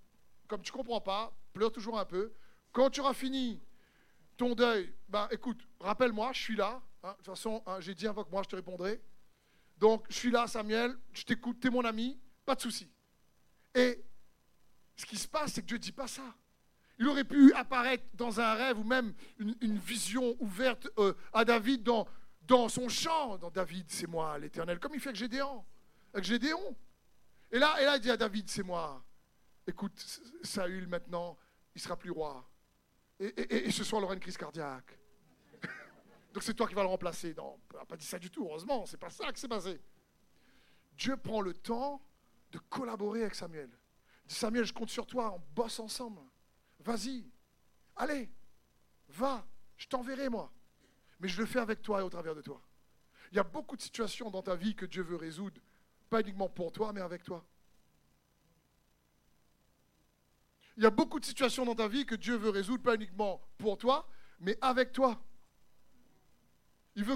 [0.47, 2.33] comme tu ne comprends pas, pleure toujours un peu.
[2.71, 3.61] Quand tu auras fini
[4.35, 6.81] ton deuil, ben, écoute, rappelle-moi, je suis là.
[7.05, 7.11] Hein.
[7.11, 8.99] de toute façon, hein, j'ai dit invoque-moi, je te répondrai.
[9.77, 12.89] Donc, je suis là, Samuel, je t'écoute, tu es mon ami, pas de souci.
[13.75, 14.03] Et
[14.95, 16.35] ce qui se passe, c'est que Dieu ne dit pas ça.
[16.97, 21.83] Il aurait pu apparaître dans un rêve ou même une, vision ouverte euh, à David
[21.83, 23.37] dans, son chant.
[23.37, 25.63] Dans David, c'est moi, l'Éternel, comme il fait avec Gédéon.
[26.13, 26.75] Avec Gédéon.
[27.51, 29.05] Et là, et là, il dit à David, c'est moi.
[29.67, 29.93] Écoute,
[30.41, 31.37] Saül, maintenant,
[31.75, 32.49] il sera plus roi.
[33.19, 34.97] Et, ce soir, il aura une crise cardiaque.
[36.35, 37.33] Donc c'est toi qui vas le remplacer.
[37.33, 39.79] Non, on n'a pas dit ça du tout, heureusement, c'est pas ça que c'est basé.
[40.97, 42.01] Dieu prend le temps
[42.51, 43.69] de collaborer avec Samuel.
[44.25, 46.19] Il dit Samuel, je compte sur toi, on bosse ensemble.
[46.81, 47.25] Vas-y,
[47.95, 48.29] allez,
[49.07, 50.51] va, je t'enverrai moi.
[51.21, 52.61] Mais je le fais avec toi et au travers de toi.
[53.31, 55.61] Il y a beaucoup de situations dans ta vie que Dieu veut résoudre,
[56.09, 57.45] pas uniquement pour toi, mais avec toi.
[60.75, 63.41] Il y a beaucoup de situations dans ta vie que Dieu veut résoudre, pas uniquement
[63.57, 64.05] pour toi,
[64.41, 65.17] mais avec toi.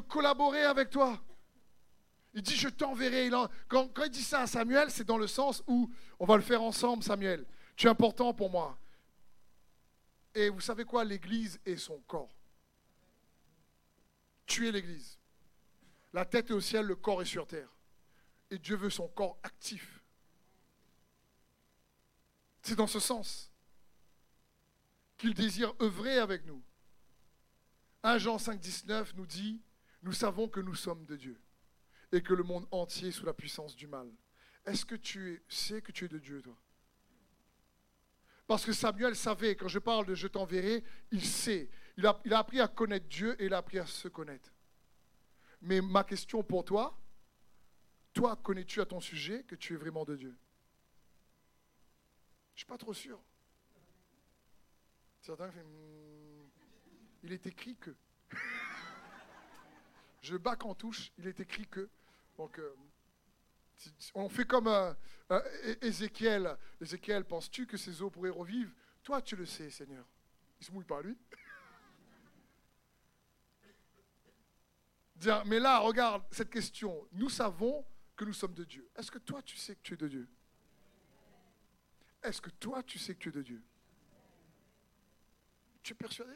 [0.02, 1.22] Collaborer avec toi.
[2.34, 3.30] Il dit, je t'enverrai.
[3.68, 5.90] Quand, quand il dit ça à Samuel, c'est dans le sens où
[6.20, 7.46] on va le faire ensemble, Samuel.
[7.76, 8.78] Tu es important pour moi.
[10.36, 11.04] Et vous savez quoi?
[11.04, 12.36] L'Église est son corps.
[14.46, 15.18] Tu es l'Église.
[16.14, 17.70] La tête est au ciel, le corps est sur terre.
[18.52, 20.04] Et Dieu veut son corps actif.
[22.62, 23.52] C'est dans ce sens
[25.18, 26.62] qu'il désire œuvrer avec nous.
[28.04, 29.62] 1 Jean 5, 19 nous dit,
[30.02, 31.40] nous savons que nous sommes de Dieu
[32.12, 34.10] et que le monde entier est sous la puissance du mal.
[34.66, 36.58] Est-ce que tu sais que tu es de Dieu, toi?
[38.48, 41.70] Parce que Samuel savait, quand je parle de je t'enverrai, il sait.
[41.98, 44.52] Il a, appris à connaître Dieu et il a appris à se connaître.
[45.62, 46.98] Mais ma question pour toi,
[48.14, 50.36] toi, connais-tu à ton sujet que tu es vraiment de Dieu?
[52.54, 53.22] Je ne suis pas trop sûr.
[55.22, 56.50] Certains hmm,
[57.24, 57.96] il est écrit que.
[60.22, 61.90] Je bac en touche, il est écrit que.
[62.38, 62.76] Donc, euh,
[64.14, 64.94] on fait comme euh,
[65.32, 66.58] euh, Ézéchiel.
[66.82, 68.72] Ézéchiel, penses-tu que ces eaux pourraient revivre?
[69.04, 70.06] Toi, tu le sais, Seigneur.
[70.60, 71.18] Il se mouille pas, lui.
[75.46, 77.08] mais là, regarde cette question.
[77.12, 78.90] Nous savons que nous sommes de Dieu.
[78.96, 80.28] Est-ce que toi, tu sais que tu es de Dieu?
[82.22, 83.64] Est-ce que toi, tu sais que tu es de Dieu?
[85.82, 86.36] Tu es persuadé?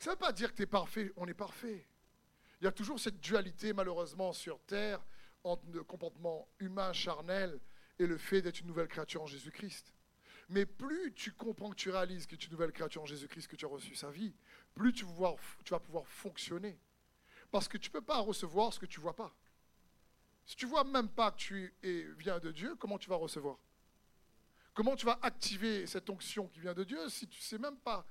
[0.00, 1.86] Ça ne veut pas dire que tu es parfait, on est parfait.
[2.60, 4.98] Il y a toujours cette dualité, malheureusement, sur Terre,
[5.44, 7.60] entre le comportement humain charnel
[7.98, 9.92] et le fait d'être une nouvelle créature en Jésus-Christ.
[10.48, 13.46] Mais plus tu comprends que tu réalises que tu es une nouvelle créature en Jésus-Christ,
[13.46, 14.34] que tu as reçu sa vie,
[14.74, 16.78] plus tu vas pouvoir fonctionner.
[17.50, 19.34] Parce que tu ne peux pas recevoir ce que tu ne vois pas.
[20.46, 23.16] Si tu ne vois même pas que tu es, viens de Dieu, comment tu vas
[23.16, 23.58] recevoir?
[24.72, 27.76] Comment tu vas activer cette onction qui vient de Dieu si tu ne sais même
[27.76, 28.06] pas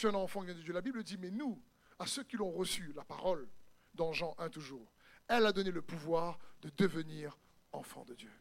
[0.00, 1.62] tu es un enfant de Dieu La Bible dit, mais nous,
[1.98, 3.46] à ceux qui l'ont reçu, la parole,
[3.94, 4.90] dans Jean 1 toujours,
[5.28, 7.38] elle a donné le pouvoir de devenir
[7.72, 8.32] enfant de Dieu.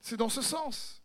[0.00, 1.02] C'est dans ce sens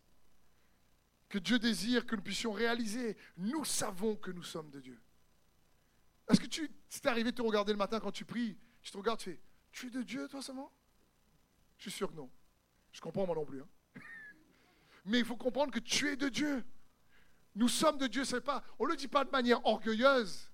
[1.27, 3.17] que Dieu désire que nous puissions réaliser.
[3.35, 5.01] Nous savons que nous sommes de Dieu.
[6.29, 8.97] Est-ce que tu, c'est arrivé de te regarder le matin quand tu pries, tu te
[8.97, 9.41] regardes, tu fais,
[9.73, 10.71] tu es de Dieu toi seulement?
[11.77, 12.31] Je suis sûr que non.
[12.93, 13.61] Je comprends moi non plus.
[13.61, 13.67] Hein.
[15.05, 16.63] Mais il faut comprendre que tu es de Dieu.
[17.55, 20.51] Nous sommes de Dieu, c'est pas, on ne le dit pas de manière orgueilleuse,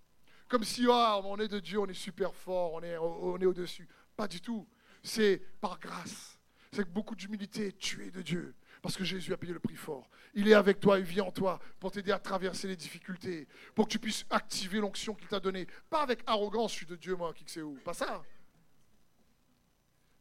[0.49, 2.97] comme si ah, on est de Dieu, on est super fort, on est,
[3.45, 3.87] au-dessus.
[4.15, 4.67] Pas du tout.
[5.03, 6.39] C'est par grâce.
[6.71, 8.55] C'est avec beaucoup d'humilité, tu es de Dieu.
[8.81, 10.09] Parce que Jésus a payé le prix fort.
[10.33, 13.87] Il est avec toi, il vit en toi pour t'aider à traverser les difficultés, pour
[13.87, 15.67] que tu puisses activer l'onction qu'il t'a donnée.
[15.89, 17.75] Pas avec arrogance, je suis de Dieu, moi, qui que c'est où.
[17.85, 18.23] Pas ça.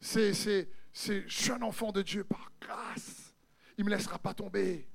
[0.00, 3.34] C'est, c'est, c'est, je suis un enfant de Dieu par grâce.
[3.78, 4.88] Il ne me laissera pas tomber.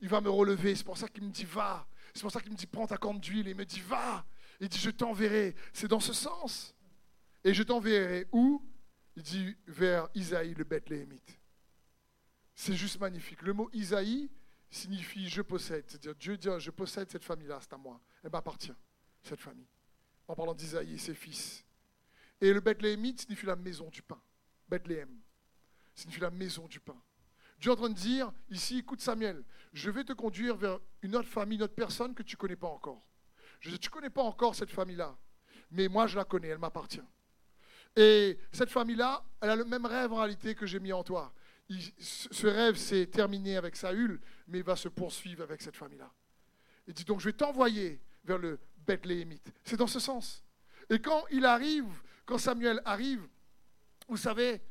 [0.00, 0.74] Il va me relever.
[0.74, 1.86] C'est pour ça qu'il me dit va.
[2.14, 3.48] C'est pour ça qu'il me dit prends ta corne d'huile.
[3.48, 4.24] Il me dit va.
[4.60, 5.54] Il dit je t'enverrai.
[5.72, 6.74] C'est dans ce sens.
[7.44, 8.62] Et je t'enverrai où?
[9.16, 11.38] Il dit vers Isaïe le Bethléemite.
[12.54, 13.42] C'est juste magnifique.
[13.42, 14.30] Le mot Isaïe
[14.70, 15.84] signifie je possède.
[15.88, 18.00] C'est-à-dire Dieu dit je possède cette famille-là, c'est à moi.
[18.22, 18.74] Elle m'appartient,
[19.22, 19.68] cette famille.
[20.28, 21.64] En parlant d'Isaïe et ses fils.
[22.40, 24.20] Et le Bethléemite signifie la maison du pain.
[24.68, 25.20] Bethléem
[25.94, 27.00] signifie la maison du pain.
[27.60, 29.44] Dieu est en train de dire ici, écoute Samuel,
[29.74, 32.56] je vais te conduire vers une autre famille, une autre personne que tu ne connais
[32.56, 33.04] pas encore.
[33.60, 35.16] Je, tu ne connais pas encore cette famille-là,
[35.70, 37.02] mais moi je la connais, elle m'appartient.
[37.96, 41.34] Et cette famille-là, elle a le même rêve en réalité que j'ai mis en toi.
[41.68, 46.10] ce rêve s'est terminé avec Saül, mais il va se poursuivre avec cette famille-là.
[46.86, 49.52] Il dit donc je vais t'envoyer vers le Bethléemite.
[49.64, 50.42] C'est dans ce sens.
[50.88, 51.90] Et quand il arrive,
[52.24, 53.28] quand Samuel arrive,
[54.08, 54.62] vous savez,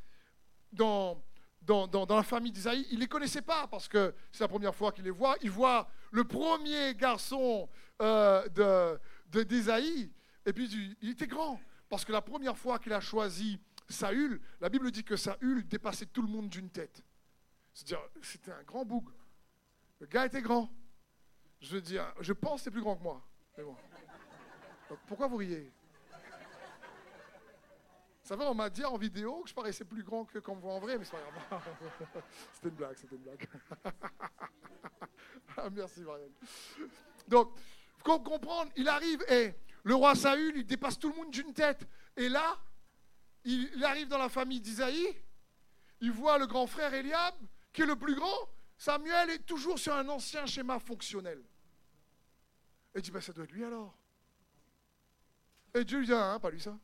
[0.72, 1.22] dans,
[1.62, 4.92] dans, la famille d'Isaïe, il ne les connaissait pas parce que c'est la première fois
[4.92, 5.36] qu'il les voit.
[5.42, 7.68] Il voit le premier garçon
[8.00, 8.98] euh,
[9.28, 10.10] d'Isaïe,
[10.46, 11.60] et puis il était grand.
[11.88, 13.58] Parce que la première fois qu'il a choisi
[13.88, 17.02] Saül, la Bible dit que Saül dépassait tout le monde d'une tête.
[17.74, 19.04] C'est-à-dire, c'était un grand boug.
[20.00, 20.70] Le gars était grand.
[21.60, 23.22] Je veux dire, je pense que c'est plus grand que moi.
[25.06, 25.70] pourquoi vous riez?
[28.30, 30.60] Ça va, on m'a dit en vidéo que je paraissais plus grand que quand on
[30.60, 31.62] voit en vrai, mais c'est pas grave.
[32.52, 33.48] c'était une blague, c'était une blague.
[35.56, 36.30] Ah, merci Marianne.
[37.26, 37.58] Donc,
[37.98, 39.52] faut comprendre, il arrive et
[39.82, 41.84] le roi Saül, il dépasse tout le monde d'une tête.
[42.16, 42.56] Et là,
[43.42, 45.08] il, arrive dans la famille d'Isaïe,
[46.00, 47.34] il voit le grand frère Eliab,
[47.72, 48.48] qui est le plus grand.
[48.78, 51.42] Samuel est toujours sur un ancien schéma fonctionnel.
[52.94, 53.92] Et il dit, ben, ça doit être lui alors.
[55.74, 56.78] Et Dieu lui dit, hein, pas lui ça.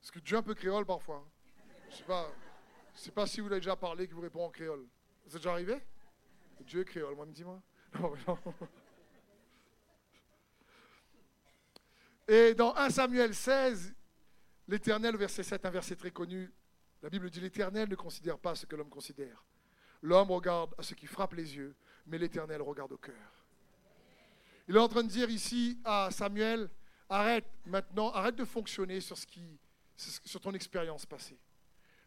[0.00, 1.24] Parce que Dieu est un peu créole parfois.
[1.88, 2.32] Je ne sais pas,
[3.14, 4.86] pas si vous l'avez déjà parlé, qu'il vous répond en créole.
[5.26, 5.76] C'est déjà arrivé?
[6.60, 7.62] Dieu est créole, moi, me dis-moi.
[12.28, 13.92] Et dans 1 Samuel 16,
[14.68, 16.52] l'Éternel, verset 7, un verset très connu,
[17.02, 19.44] la Bible dit l'Éternel ne considère pas ce que l'homme considère.
[20.02, 21.74] L'homme regarde à ce qui frappe les yeux,
[22.06, 23.44] mais l'Éternel regarde au cœur.
[24.68, 26.70] Il est en train de dire ici à Samuel,
[27.08, 29.58] arrête maintenant, arrête de fonctionner sur, ce qui,
[30.24, 31.38] sur ton expérience passée.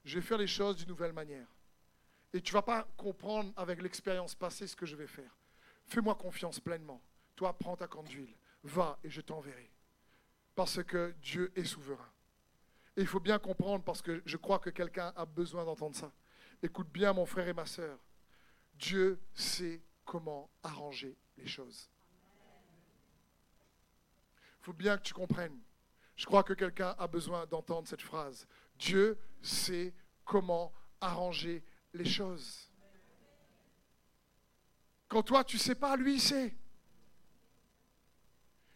[0.04, 1.48] Je vais faire les choses d'une nouvelle manière.
[2.34, 5.38] Et tu ne vas pas comprendre avec l'expérience passée ce que je vais faire.
[5.86, 7.02] Fais-moi confiance pleinement.
[7.36, 8.36] Toi, prends ta corne d'huile.
[8.64, 9.74] Va et je t'enverrai
[10.56, 12.10] parce que Dieu est souverain.
[12.96, 16.12] Et il faut bien comprendre, parce que je crois que quelqu'un a besoin d'entendre ça.
[16.62, 18.00] Écoute bien, mon frère et ma sœur.
[18.76, 21.90] Dieu sait comment arranger les choses.
[24.60, 25.60] Il faut bien que tu comprennes.
[26.16, 28.48] Je crois que quelqu'un a besoin d'entendre cette phrase.
[28.78, 29.94] Dieu sait
[30.24, 32.70] comment arranger les choses.
[35.08, 36.56] Quand toi, tu ne sais pas, lui, il sait.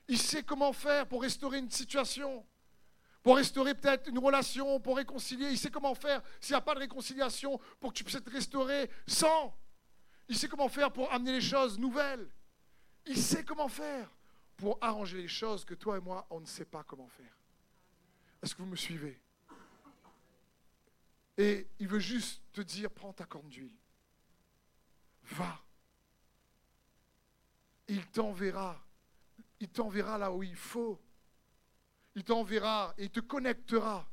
[0.08, 2.46] Il sait comment faire pour restaurer une situation,
[3.22, 5.50] pour restaurer peut-être une relation, pour réconcilier.
[5.50, 8.32] Il sait comment faire s'il n'y a pas de réconciliation, pour que tu puisses être
[8.32, 9.58] restauré sans.
[10.30, 12.30] Il sait comment faire pour amener les choses nouvelles.
[13.06, 14.10] Il sait comment faire
[14.58, 17.38] pour arranger les choses que toi et moi, on ne sait pas comment faire.
[18.42, 19.22] Est-ce que vous me suivez?
[21.38, 23.78] Et il veut juste te dire, prends ta corne d'huile.
[25.24, 25.64] Va.
[27.88, 28.84] Il t'enverra
[29.60, 31.00] il t'enverra là où il faut.
[32.16, 34.08] Il t'enverra et il te connectera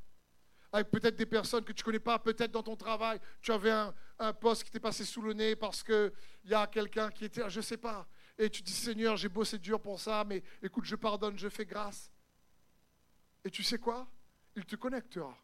[0.73, 3.71] avec peut-être des personnes que tu ne connais pas, peut-être dans ton travail, tu avais
[3.71, 6.13] un, poste qui t'est passé sous le nez parce qu'il
[6.47, 9.59] y a quelqu'un qui était, je ne sais pas, et tu dis Seigneur, j'ai bossé
[9.59, 12.11] dur pour ça, mais écoute, je pardonne, je fais grâce.
[13.45, 14.09] Et tu sais quoi?
[14.57, 15.37] Il te connectera.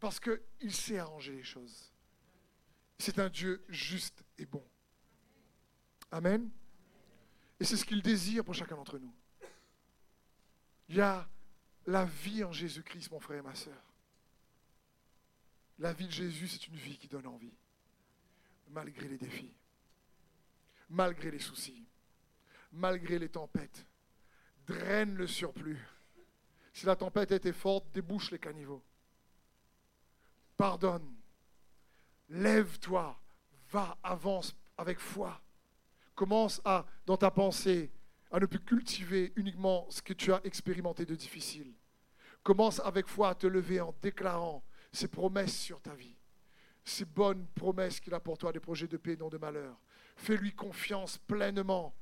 [0.00, 1.92] Parce qu'il sait arranger les choses.
[2.98, 4.64] C'est un Dieu juste et bon.
[6.10, 6.50] Amen.
[7.60, 9.14] Et c'est ce qu'il désire pour chacun d'entre nous.
[10.88, 11.28] Il y a
[11.86, 13.82] la vie en Jésus-Christ, mon frère et ma soeur.
[15.78, 17.54] La vie de Jésus, c'est une vie qui donne envie,
[18.70, 19.52] malgré les défis,
[20.92, 21.86] malgré les soucis,
[22.70, 23.86] malgré les tempêtes.
[24.66, 25.80] Draine le surplus.
[26.72, 28.82] Si la tempête était forte, débouche les caniveaux.
[30.56, 31.14] Pardonne.
[32.28, 33.18] Lève-toi.
[33.70, 35.40] Va, avance avec foi.
[36.14, 37.90] Commence à, dans ta pensée,
[38.30, 41.74] à ne plus cultiver uniquement ce que tu as expérimenté de difficile.
[42.42, 44.62] Commence avec foi à te lever en déclarant
[44.92, 46.16] ses promesses sur ta vie,
[46.84, 49.80] ces bonnes promesses qu'il a pour toi, des projets de paix, non de malheur.
[50.22, 51.92] Fais-lui confiance pleinement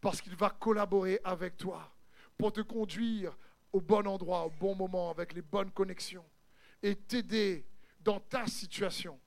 [0.00, 1.92] parce qu'il va collaborer avec toi
[2.36, 3.36] pour te conduire
[3.72, 6.24] au bon endroit, au bon moment, avec les bonnes connexions
[6.84, 7.66] et t'aider
[7.98, 9.18] dans ta situation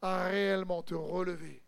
[0.00, 1.62] à réellement te relever.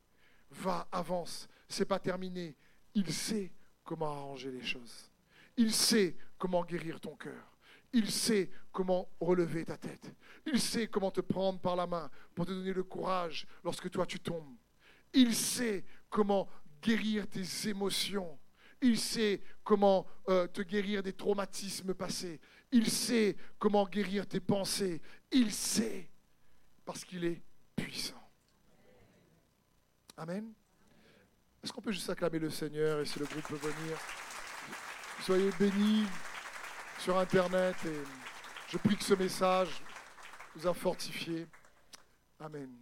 [0.50, 2.56] Va, avance, c'est pas terminé.
[2.94, 3.52] Il sait
[3.84, 5.10] comment arranger les choses.
[5.58, 7.54] Il sait comment guérir ton cœur.
[7.92, 10.10] Il sait comment relever ta tête.
[10.46, 14.06] Il sait comment te prendre par la main pour te donner le courage lorsque toi
[14.06, 14.56] tu tombes.
[15.12, 16.48] Il sait comment
[16.80, 18.38] guérir tes émotions.
[18.80, 22.40] Il sait comment euh, te guérir des traumatismes passés.
[22.72, 25.00] Il sait comment guérir tes pensées.
[25.30, 26.10] Il sait
[26.84, 27.42] parce qu'il est
[27.76, 28.20] puissant.
[30.16, 30.52] Amen.
[31.62, 33.96] Est-ce qu'on peut juste acclamer le Seigneur et si le groupe peut venir?
[35.20, 36.06] Soyez bénis
[36.98, 38.02] sur Internet et
[38.68, 39.82] je prie que ce message
[40.56, 41.46] vous a fortifié.
[42.40, 42.81] Amen.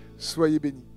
[0.21, 0.90] Soyez bénis.